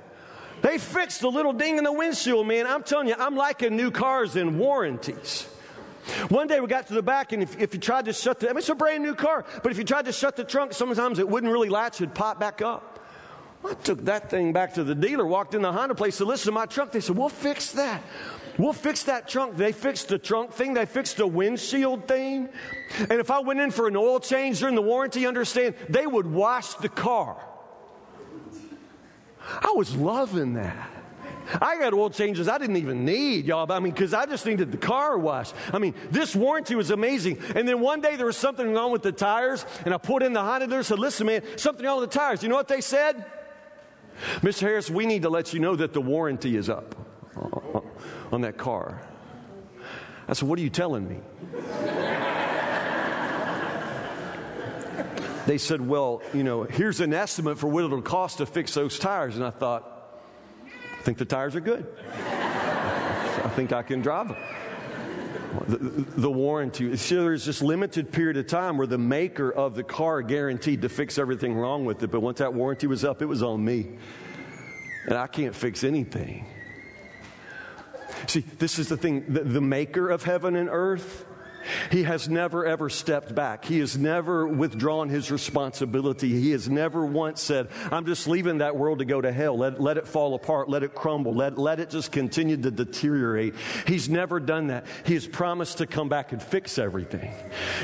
They 0.62 0.78
fixed 0.78 1.20
the 1.20 1.30
little 1.30 1.52
ding 1.52 1.78
in 1.78 1.84
the 1.84 1.92
windshield, 1.92 2.46
man. 2.46 2.66
I'm 2.66 2.82
telling 2.82 3.08
you, 3.08 3.14
I'm 3.18 3.36
liking 3.36 3.76
new 3.76 3.90
cars 3.90 4.36
and 4.36 4.58
warranties. 4.58 5.48
One 6.28 6.46
day 6.46 6.60
we 6.60 6.66
got 6.66 6.86
to 6.88 6.94
the 6.94 7.02
back, 7.02 7.32
and 7.32 7.42
if, 7.42 7.60
if 7.60 7.74
you 7.74 7.80
tried 7.80 8.06
to 8.06 8.12
shut 8.12 8.40
the, 8.40 8.48
I 8.48 8.52
mean, 8.52 8.58
it's 8.58 8.68
a 8.68 8.74
brand 8.74 9.02
new 9.02 9.14
car, 9.14 9.44
but 9.62 9.70
if 9.70 9.78
you 9.78 9.84
tried 9.84 10.06
to 10.06 10.12
shut 10.12 10.34
the 10.34 10.44
trunk, 10.44 10.72
sometimes 10.72 11.18
it 11.18 11.28
wouldn't 11.28 11.52
really 11.52 11.68
latch, 11.68 12.00
it'd 12.00 12.14
pop 12.14 12.40
back 12.40 12.60
up. 12.60 13.00
I 13.64 13.74
took 13.74 14.04
that 14.06 14.28
thing 14.28 14.52
back 14.52 14.74
to 14.74 14.84
the 14.84 14.94
dealer, 14.94 15.24
walked 15.24 15.54
in 15.54 15.62
the 15.62 15.70
Honda 15.70 15.94
place, 15.94 16.16
said, 16.16 16.26
listen 16.26 16.46
to 16.46 16.52
my 16.52 16.66
trunk. 16.66 16.90
They 16.90 17.00
said, 17.00 17.16
we'll 17.16 17.28
fix 17.28 17.72
that. 17.72 18.02
We'll 18.58 18.72
fix 18.72 19.04
that 19.04 19.28
trunk. 19.28 19.56
They 19.56 19.70
fixed 19.70 20.08
the 20.08 20.18
trunk 20.18 20.52
thing. 20.52 20.74
They 20.74 20.84
fixed 20.84 21.16
the 21.16 21.26
windshield 21.26 22.08
thing. 22.08 22.48
And 22.98 23.12
if 23.12 23.30
I 23.30 23.38
went 23.38 23.60
in 23.60 23.70
for 23.70 23.86
an 23.86 23.96
oil 23.96 24.18
change 24.18 24.58
during 24.58 24.74
the 24.74 24.82
warranty, 24.82 25.26
understand, 25.26 25.76
they 25.88 26.06
would 26.06 26.26
wash 26.26 26.74
the 26.74 26.88
car. 26.88 27.36
I 29.46 29.72
was 29.74 29.94
loving 29.96 30.54
that. 30.54 30.90
I 31.60 31.78
got 31.78 31.92
oil 31.92 32.10
changes 32.10 32.48
I 32.48 32.58
didn't 32.58 32.76
even 32.76 33.04
need, 33.04 33.46
y'all. 33.46 33.70
I 33.70 33.80
mean, 33.80 33.92
because 33.92 34.14
I 34.14 34.26
just 34.26 34.46
needed 34.46 34.70
the 34.72 34.78
car 34.78 35.18
wash. 35.18 35.52
I 35.72 35.78
mean, 35.78 35.94
this 36.10 36.34
warranty 36.34 36.74
was 36.74 36.90
amazing. 36.90 37.38
And 37.54 37.66
then 37.66 37.80
one 37.80 38.00
day 38.00 38.16
there 38.16 38.26
was 38.26 38.36
something 38.36 38.72
wrong 38.72 38.92
with 38.92 39.02
the 39.02 39.12
tires, 39.12 39.66
and 39.84 39.92
I 39.92 39.98
put 39.98 40.22
in 40.22 40.32
the 40.32 40.40
Honda 40.40 40.66
dealer 40.66 40.78
and 40.78 40.86
said, 40.86 40.98
Listen, 40.98 41.26
man, 41.26 41.42
something 41.56 41.84
wrong 41.84 42.00
with 42.00 42.10
the 42.10 42.18
tires. 42.18 42.42
You 42.42 42.48
know 42.48 42.54
what 42.54 42.68
they 42.68 42.80
said? 42.80 43.24
Mr. 44.36 44.60
Harris, 44.60 44.90
we 44.90 45.06
need 45.06 45.22
to 45.22 45.30
let 45.30 45.52
you 45.52 45.60
know 45.60 45.74
that 45.76 45.92
the 45.92 46.00
warranty 46.00 46.56
is 46.56 46.68
up 46.68 46.94
on 48.30 48.42
that 48.42 48.56
car. 48.56 49.02
I 50.28 50.34
said, 50.34 50.48
What 50.48 50.58
are 50.58 50.62
you 50.62 50.70
telling 50.70 51.08
me? 51.08 51.20
They 55.46 55.58
said, 55.58 55.80
Well, 55.80 56.22
you 56.32 56.44
know, 56.44 56.64
here's 56.64 57.00
an 57.00 57.12
estimate 57.12 57.58
for 57.58 57.68
what 57.68 57.84
it'll 57.84 58.02
cost 58.02 58.38
to 58.38 58.46
fix 58.46 58.74
those 58.74 58.98
tires. 58.98 59.36
And 59.36 59.44
I 59.44 59.50
thought, 59.50 59.88
I 60.66 61.02
think 61.02 61.18
the 61.18 61.24
tires 61.24 61.56
are 61.56 61.60
good. 61.60 61.86
I 62.14 63.50
think 63.54 63.72
I 63.72 63.82
can 63.82 64.02
drive 64.02 64.28
them. 64.28 64.36
The, 65.68 65.76
the, 65.76 66.30
warranty. 66.30 66.96
So 66.96 67.22
there's 67.22 67.44
this 67.44 67.60
limited 67.60 68.10
period 68.10 68.38
of 68.38 68.46
time 68.46 68.78
where 68.78 68.86
the 68.86 68.96
maker 68.96 69.52
of 69.52 69.74
the 69.74 69.82
car 69.82 70.22
guaranteed 70.22 70.80
to 70.82 70.88
fix 70.88 71.18
everything 71.18 71.54
wrong 71.54 71.84
with 71.84 72.02
it. 72.02 72.10
But 72.10 72.20
once 72.20 72.38
that 72.38 72.54
warranty 72.54 72.86
was 72.86 73.04
up, 73.04 73.20
it 73.20 73.26
was 73.26 73.42
on 73.42 73.62
me. 73.62 73.98
And 75.06 75.14
I 75.14 75.26
can't 75.26 75.54
fix 75.54 75.84
anything. 75.84 76.46
See, 78.28 78.40
this 78.40 78.78
is 78.78 78.88
the 78.88 78.96
thing 78.96 79.24
the, 79.28 79.40
the 79.40 79.60
maker 79.60 80.08
of 80.08 80.22
heaven 80.22 80.56
and 80.56 80.70
earth 80.70 81.26
he 81.90 82.04
has 82.04 82.28
never 82.28 82.66
ever 82.66 82.88
stepped 82.88 83.34
back. 83.34 83.64
He 83.64 83.78
has 83.78 83.96
never 83.96 84.46
withdrawn 84.46 85.08
his 85.08 85.30
responsibility. 85.30 86.28
He 86.28 86.50
has 86.52 86.68
never 86.68 87.04
once 87.04 87.42
said, 87.42 87.68
I'm 87.90 88.06
just 88.06 88.26
leaving 88.26 88.58
that 88.58 88.76
world 88.76 89.00
to 89.00 89.04
go 89.04 89.20
to 89.20 89.32
hell. 89.32 89.56
Let, 89.58 89.80
let 89.80 89.96
it 89.96 90.06
fall 90.06 90.34
apart. 90.34 90.68
Let 90.68 90.82
it 90.82 90.94
crumble. 90.94 91.34
Let, 91.34 91.58
let 91.58 91.80
it 91.80 91.90
just 91.90 92.12
continue 92.12 92.56
to 92.56 92.70
deteriorate. 92.70 93.54
He's 93.86 94.08
never 94.08 94.40
done 94.40 94.68
that. 94.68 94.86
He 95.04 95.14
has 95.14 95.26
promised 95.26 95.78
to 95.78 95.86
come 95.86 96.08
back 96.08 96.32
and 96.32 96.42
fix 96.42 96.78
everything. 96.78 97.32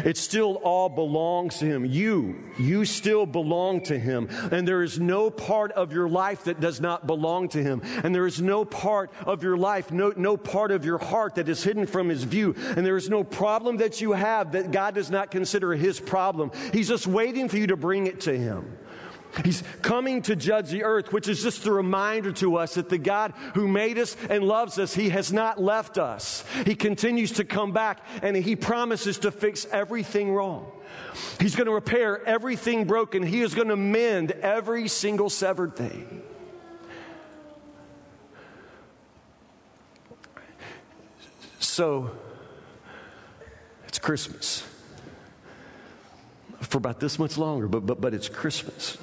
It 0.05 0.17
still 0.17 0.55
all 0.57 0.89
belongs 0.89 1.59
to 1.59 1.67
him. 1.67 1.85
You, 1.85 2.51
you 2.59 2.85
still 2.85 3.27
belong 3.27 3.83
to 3.83 3.99
him. 3.99 4.29
And 4.51 4.67
there 4.67 4.83
is 4.83 4.99
no 4.99 5.31
part 5.31 5.73
of 5.73 5.93
your 5.93 6.09
life 6.09 6.45
that 6.45 6.61
does 6.61 6.81
not 6.81 7.07
belong 7.07 7.49
to 7.51 7.63
him. 7.63 7.83
And 8.03 8.15
there 8.15 8.27
is 8.27 8.41
no 8.41 8.65
part 8.65 9.13
of 9.27 9.43
your 9.43 9.57
life, 9.57 9.91
no, 9.93 10.13
no 10.17 10.37
part 10.37 10.71
of 10.71 10.85
your 10.85 10.99
heart 10.99 11.35
that 11.35 11.49
is 11.49 11.63
hidden 11.63 11.87
from 11.87 12.09
his 12.09 12.25
view. 12.25 12.55
And 12.77 12.87
there 12.87 12.97
is 12.97 13.11
no 13.11 13.25
problem 13.25 13.68
problem 13.69 13.87
that 13.87 14.01
you 14.01 14.13
have 14.13 14.53
that 14.53 14.71
God 14.71 14.95
does 14.95 15.11
not 15.11 15.31
consider 15.31 15.75
his 15.75 16.01
problem. 16.01 16.51
He's 16.73 16.89
just 16.89 17.07
waiting 17.07 17.51
for 17.51 17.59
you 17.59 17.67
to 17.67 17.77
bring 17.77 18.07
it 18.07 18.23
to 18.23 18.37
him. 18.37 18.79
He's 19.45 19.63
coming 19.83 20.23
to 20.23 20.35
judge 20.35 20.71
the 20.71 20.85
earth, 20.85 21.13
which 21.13 21.29
is 21.29 21.43
just 21.43 21.67
a 21.67 21.73
reminder 21.73 22.33
to 22.33 22.57
us 22.57 22.75
that 22.75 22.89
the 22.89 22.97
God 22.97 23.35
who 23.53 23.69
made 23.69 23.99
us 23.99 24.17
and 24.31 24.43
loves 24.43 24.79
us, 24.79 24.95
He 24.95 25.11
has 25.11 25.35
not 25.35 25.61
left 25.61 25.99
us. 25.99 26.45
He 26.65 26.75
continues 26.75 27.33
to 27.33 27.45
come 27.45 27.73
back 27.73 28.01
and 28.23 28.35
He 28.35 28.57
promises 28.57 29.19
to 29.19 29.31
fix 29.31 29.67
everything 29.71 30.33
wrong. 30.33 30.73
He's 31.39 31.55
going 31.55 31.67
to 31.67 31.75
repair 31.75 32.27
everything 32.27 32.87
broken. 32.87 33.23
He 33.23 33.43
is 33.43 33.55
going 33.55 33.69
to 33.69 33.77
mend 33.77 34.31
every 34.31 34.89
single 34.89 35.29
severed 35.29 35.77
thing. 35.77 36.23
So, 41.59 42.11
it's 43.99 44.05
Christmas. 44.05 44.65
For 46.61 46.79
about 46.79 47.01
this 47.01 47.19
much 47.19 47.37
longer, 47.37 47.67
but, 47.67 47.85
but, 47.85 48.01
but 48.01 48.15
it's 48.15 48.29
Christmas. 48.29 48.97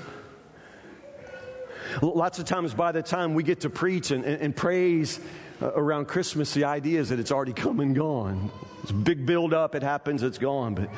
Lots 2.02 2.40
of 2.40 2.46
times, 2.46 2.74
by 2.74 2.94
the 2.94 3.04
time 3.04 3.34
we 3.34 3.44
get 3.44 3.62
to 3.62 3.70
preach 3.70 4.12
and, 4.12 4.24
and, 4.24 4.42
and 4.42 4.56
praise 4.56 5.20
uh, 5.62 5.74
around 5.74 6.08
Christmas, 6.08 6.54
the 6.54 6.64
idea 6.64 7.02
is 7.02 7.10
that 7.10 7.20
it's 7.20 7.32
already 7.32 7.52
come 7.52 7.82
and 7.82 7.94
gone. 7.94 8.50
It's 8.84 8.92
big 8.94 9.26
build 9.26 9.54
up, 9.54 9.76
it 9.76 9.84
happens, 9.84 10.24
it's 10.24 10.38
gone. 10.38 10.76
But, 10.76 10.90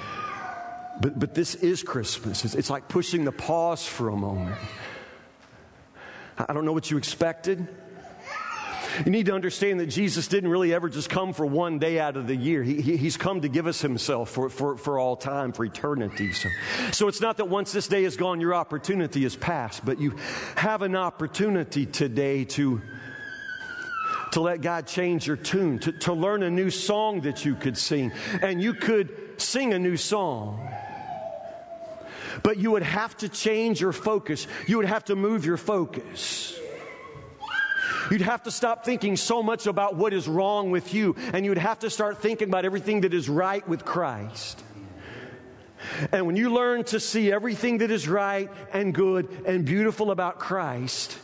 but, 1.01 1.19
but 1.19 1.33
this 1.33 1.55
is 1.55 1.81
Christmas. 1.81 2.45
It's, 2.45 2.53
it's 2.53 2.69
like 2.69 2.87
pushing 2.87 3.25
the 3.25 3.31
pause 3.31 3.87
for 3.87 4.09
a 4.09 4.15
moment. 4.15 4.57
I 6.37 6.53
don't 6.53 6.65
know 6.65 6.73
what 6.73 6.91
you 6.91 6.97
expected. 6.97 7.67
You 9.05 9.11
need 9.11 9.27
to 9.27 9.33
understand 9.33 9.79
that 9.79 9.87
Jesus 9.87 10.27
didn't 10.27 10.49
really 10.49 10.73
ever 10.73 10.89
just 10.89 11.09
come 11.09 11.33
for 11.33 11.45
one 11.45 11.79
day 11.79 11.99
out 11.99 12.17
of 12.17 12.27
the 12.27 12.35
year. 12.35 12.63
He, 12.63 12.81
he, 12.81 12.97
he's 12.97 13.17
come 13.17 13.41
to 13.41 13.49
give 13.49 13.67
us 13.67 13.81
himself 13.81 14.29
for, 14.29 14.49
for, 14.49 14.77
for 14.77 14.99
all 14.99 15.15
time, 15.15 15.51
for 15.53 15.65
eternity. 15.65 16.33
So, 16.33 16.49
so 16.91 17.07
it's 17.07 17.21
not 17.21 17.37
that 17.37 17.45
once 17.45 17.71
this 17.71 17.87
day 17.87 18.03
is 18.03 18.17
gone, 18.17 18.41
your 18.41 18.55
opportunity 18.55 19.23
is 19.25 19.35
past, 19.35 19.85
but 19.85 19.99
you 19.99 20.15
have 20.55 20.81
an 20.81 20.95
opportunity 20.95 21.85
today 21.85 22.45
to, 22.45 22.81
to 24.31 24.41
let 24.41 24.61
God 24.61 24.87
change 24.87 25.27
your 25.27 25.37
tune, 25.37 25.79
to, 25.79 25.91
to 25.91 26.13
learn 26.13 26.43
a 26.43 26.49
new 26.49 26.69
song 26.69 27.21
that 27.21 27.45
you 27.45 27.55
could 27.55 27.77
sing. 27.77 28.11
And 28.41 28.61
you 28.61 28.73
could 28.73 29.41
sing 29.41 29.73
a 29.73 29.79
new 29.79 29.97
song. 29.97 30.71
But 32.43 32.57
you 32.57 32.71
would 32.71 32.83
have 32.83 33.17
to 33.17 33.29
change 33.29 33.81
your 33.81 33.93
focus. 33.93 34.47
You 34.67 34.77
would 34.77 34.85
have 34.85 35.05
to 35.05 35.15
move 35.15 35.45
your 35.45 35.57
focus. 35.57 36.57
You'd 38.09 38.21
have 38.21 38.43
to 38.43 38.51
stop 38.51 38.85
thinking 38.85 39.15
so 39.15 39.43
much 39.43 39.67
about 39.67 39.95
what 39.95 40.13
is 40.13 40.27
wrong 40.27 40.71
with 40.71 40.93
you, 40.93 41.15
and 41.33 41.45
you'd 41.45 41.57
have 41.57 41.79
to 41.79 41.89
start 41.89 42.21
thinking 42.21 42.49
about 42.49 42.65
everything 42.65 43.01
that 43.01 43.13
is 43.13 43.29
right 43.29 43.67
with 43.67 43.85
Christ. 43.85 44.63
And 46.11 46.25
when 46.25 46.35
you 46.35 46.53
learn 46.53 46.83
to 46.85 46.99
see 46.99 47.31
everything 47.31 47.79
that 47.79 47.91
is 47.91 48.07
right 48.07 48.49
and 48.73 48.93
good 48.93 49.29
and 49.45 49.65
beautiful 49.65 50.11
about 50.11 50.39
Christ, 50.39 51.17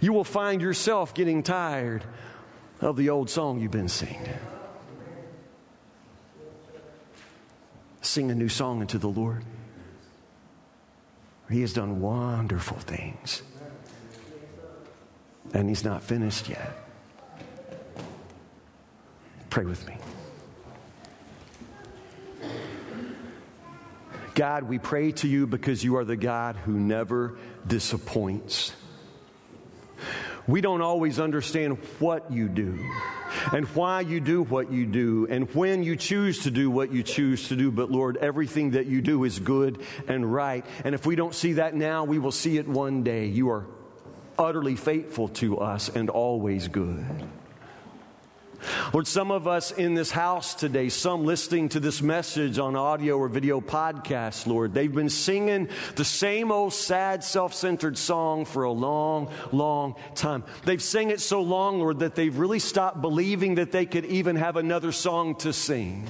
you 0.00 0.12
will 0.12 0.24
find 0.24 0.62
yourself 0.62 1.14
getting 1.14 1.42
tired 1.42 2.04
of 2.80 2.96
the 2.96 3.10
old 3.10 3.28
song 3.30 3.60
you've 3.60 3.70
been 3.70 3.88
singing. 3.88 4.28
Sing 8.00 8.30
a 8.30 8.34
new 8.34 8.48
song 8.48 8.80
unto 8.80 8.98
the 8.98 9.08
Lord. 9.08 9.44
He 11.50 11.60
has 11.60 11.72
done 11.72 12.00
wonderful 12.00 12.78
things 12.78 13.42
and 15.54 15.68
he's 15.68 15.84
not 15.84 16.02
finished 16.02 16.48
yet. 16.48 16.76
Pray 19.48 19.64
with 19.64 19.86
me. 19.86 19.96
God, 24.34 24.64
we 24.64 24.80
pray 24.80 25.12
to 25.12 25.28
you 25.28 25.46
because 25.46 25.84
you 25.84 25.96
are 25.96 26.04
the 26.04 26.16
God 26.16 26.56
who 26.56 26.72
never 26.72 27.38
disappoints. 27.64 28.72
We 30.48 30.60
don't 30.60 30.82
always 30.82 31.20
understand 31.20 31.78
what 32.00 32.32
you 32.32 32.48
do 32.48 32.78
and 33.52 33.64
why 33.68 34.00
you 34.00 34.20
do 34.20 34.42
what 34.42 34.72
you 34.72 34.86
do 34.86 35.28
and 35.30 35.48
when 35.54 35.84
you 35.84 35.94
choose 35.94 36.42
to 36.42 36.50
do 36.50 36.68
what 36.68 36.92
you 36.92 37.04
choose 37.04 37.48
to 37.48 37.56
do. 37.56 37.70
But 37.70 37.92
Lord, 37.92 38.16
everything 38.16 38.72
that 38.72 38.86
you 38.86 39.00
do 39.00 39.22
is 39.22 39.38
good 39.38 39.80
and 40.08 40.30
right. 40.30 40.66
And 40.84 40.96
if 40.96 41.06
we 41.06 41.14
don't 41.14 41.34
see 41.34 41.54
that 41.54 41.76
now, 41.76 42.02
we 42.02 42.18
will 42.18 42.32
see 42.32 42.58
it 42.58 42.66
one 42.66 43.04
day. 43.04 43.26
You 43.26 43.50
are 43.50 43.66
utterly 44.38 44.76
faithful 44.76 45.28
to 45.28 45.58
us 45.58 45.88
and 45.88 46.10
always 46.10 46.68
good. 46.68 47.04
Lord, 48.92 49.06
some 49.06 49.30
of 49.30 49.46
us 49.46 49.72
in 49.72 49.94
this 49.94 50.10
house 50.10 50.54
today, 50.54 50.88
some 50.88 51.24
listening 51.24 51.68
to 51.70 51.80
this 51.80 52.00
message 52.00 52.58
on 52.58 52.76
audio 52.76 53.18
or 53.18 53.28
video 53.28 53.60
podcast, 53.60 54.46
Lord, 54.46 54.74
they've 54.74 54.92
been 54.92 55.10
singing 55.10 55.68
the 55.96 56.04
same 56.04 56.50
old 56.50 56.72
sad, 56.72 57.24
self 57.24 57.54
centered 57.54 57.98
song 57.98 58.44
for 58.44 58.64
a 58.64 58.72
long, 58.72 59.30
long 59.52 59.96
time. 60.14 60.44
They've 60.64 60.82
sang 60.82 61.10
it 61.10 61.20
so 61.20 61.42
long, 61.42 61.78
Lord, 61.78 62.00
that 62.00 62.14
they've 62.14 62.36
really 62.36 62.58
stopped 62.58 63.00
believing 63.00 63.56
that 63.56 63.72
they 63.72 63.86
could 63.86 64.06
even 64.06 64.36
have 64.36 64.56
another 64.56 64.92
song 64.92 65.34
to 65.36 65.52
sing. 65.52 66.06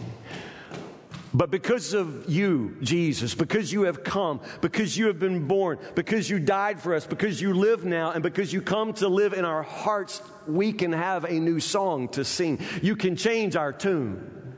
But 1.35 1.51
because 1.51 1.95
of 1.95 2.31
you, 2.31 2.77
Jesus, 2.81 3.35
because 3.35 3.73
you 3.73 3.83
have 3.83 4.05
come, 4.05 4.41
because 4.61 4.97
you 4.97 5.09
have 5.09 5.19
been 5.19 5.49
born, 5.49 5.81
because 5.97 6.31
you 6.31 6.39
died 6.39 6.81
for 6.81 6.95
us, 6.95 7.09
because 7.09 7.41
you 7.41 7.55
live 7.55 7.85
now, 7.85 8.13
and 8.13 8.23
because 8.23 8.53
you 8.53 8.63
come 8.63 8.93
to 8.95 9.09
live 9.09 9.33
in 9.33 9.45
our 9.45 9.65
hearts, 9.65 10.23
we 10.47 10.73
can 10.73 10.93
have 10.93 11.25
a 11.25 11.33
new 11.33 11.59
song 11.59 12.09
to 12.11 12.25
sing. 12.25 12.61
You 12.83 12.95
can 12.95 13.17
change 13.17 13.57
our 13.57 13.73
tune. 13.73 14.55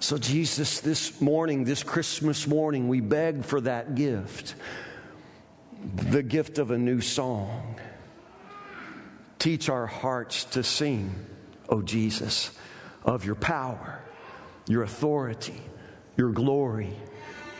So, 0.00 0.16
Jesus, 0.16 0.80
this 0.80 1.20
morning, 1.20 1.64
this 1.64 1.82
Christmas 1.82 2.46
morning, 2.46 2.88
we 2.88 3.00
beg 3.00 3.44
for 3.44 3.60
that 3.60 3.94
gift 3.94 4.54
the 5.96 6.22
gift 6.22 6.58
of 6.58 6.70
a 6.70 6.78
new 6.78 7.00
song. 7.00 7.74
Teach 9.38 9.68
our 9.68 9.86
hearts 9.86 10.44
to 10.44 10.62
sing, 10.62 11.12
oh 11.68 11.82
Jesus, 11.82 12.52
of 13.04 13.24
your 13.24 13.34
power 13.34 14.01
your 14.66 14.82
authority, 14.82 15.60
your 16.16 16.30
glory, 16.30 16.92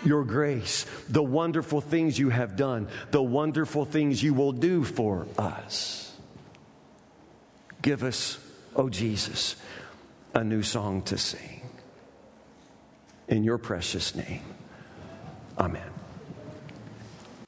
your 0.04 0.24
grace, 0.24 0.86
the 1.08 1.22
wonderful 1.22 1.80
things 1.80 2.18
you 2.18 2.30
have 2.30 2.56
done, 2.56 2.88
the 3.10 3.22
wonderful 3.22 3.84
things 3.84 4.22
you 4.22 4.34
will 4.34 4.52
do 4.52 4.84
for 4.84 5.26
us. 5.38 6.16
Give 7.82 8.02
us, 8.02 8.38
oh 8.76 8.88
Jesus, 8.88 9.56
a 10.34 10.44
new 10.44 10.62
song 10.62 11.02
to 11.02 11.18
sing. 11.18 11.60
In 13.28 13.44
your 13.44 13.58
precious 13.58 14.14
name, 14.14 14.42
amen. 15.58 16.01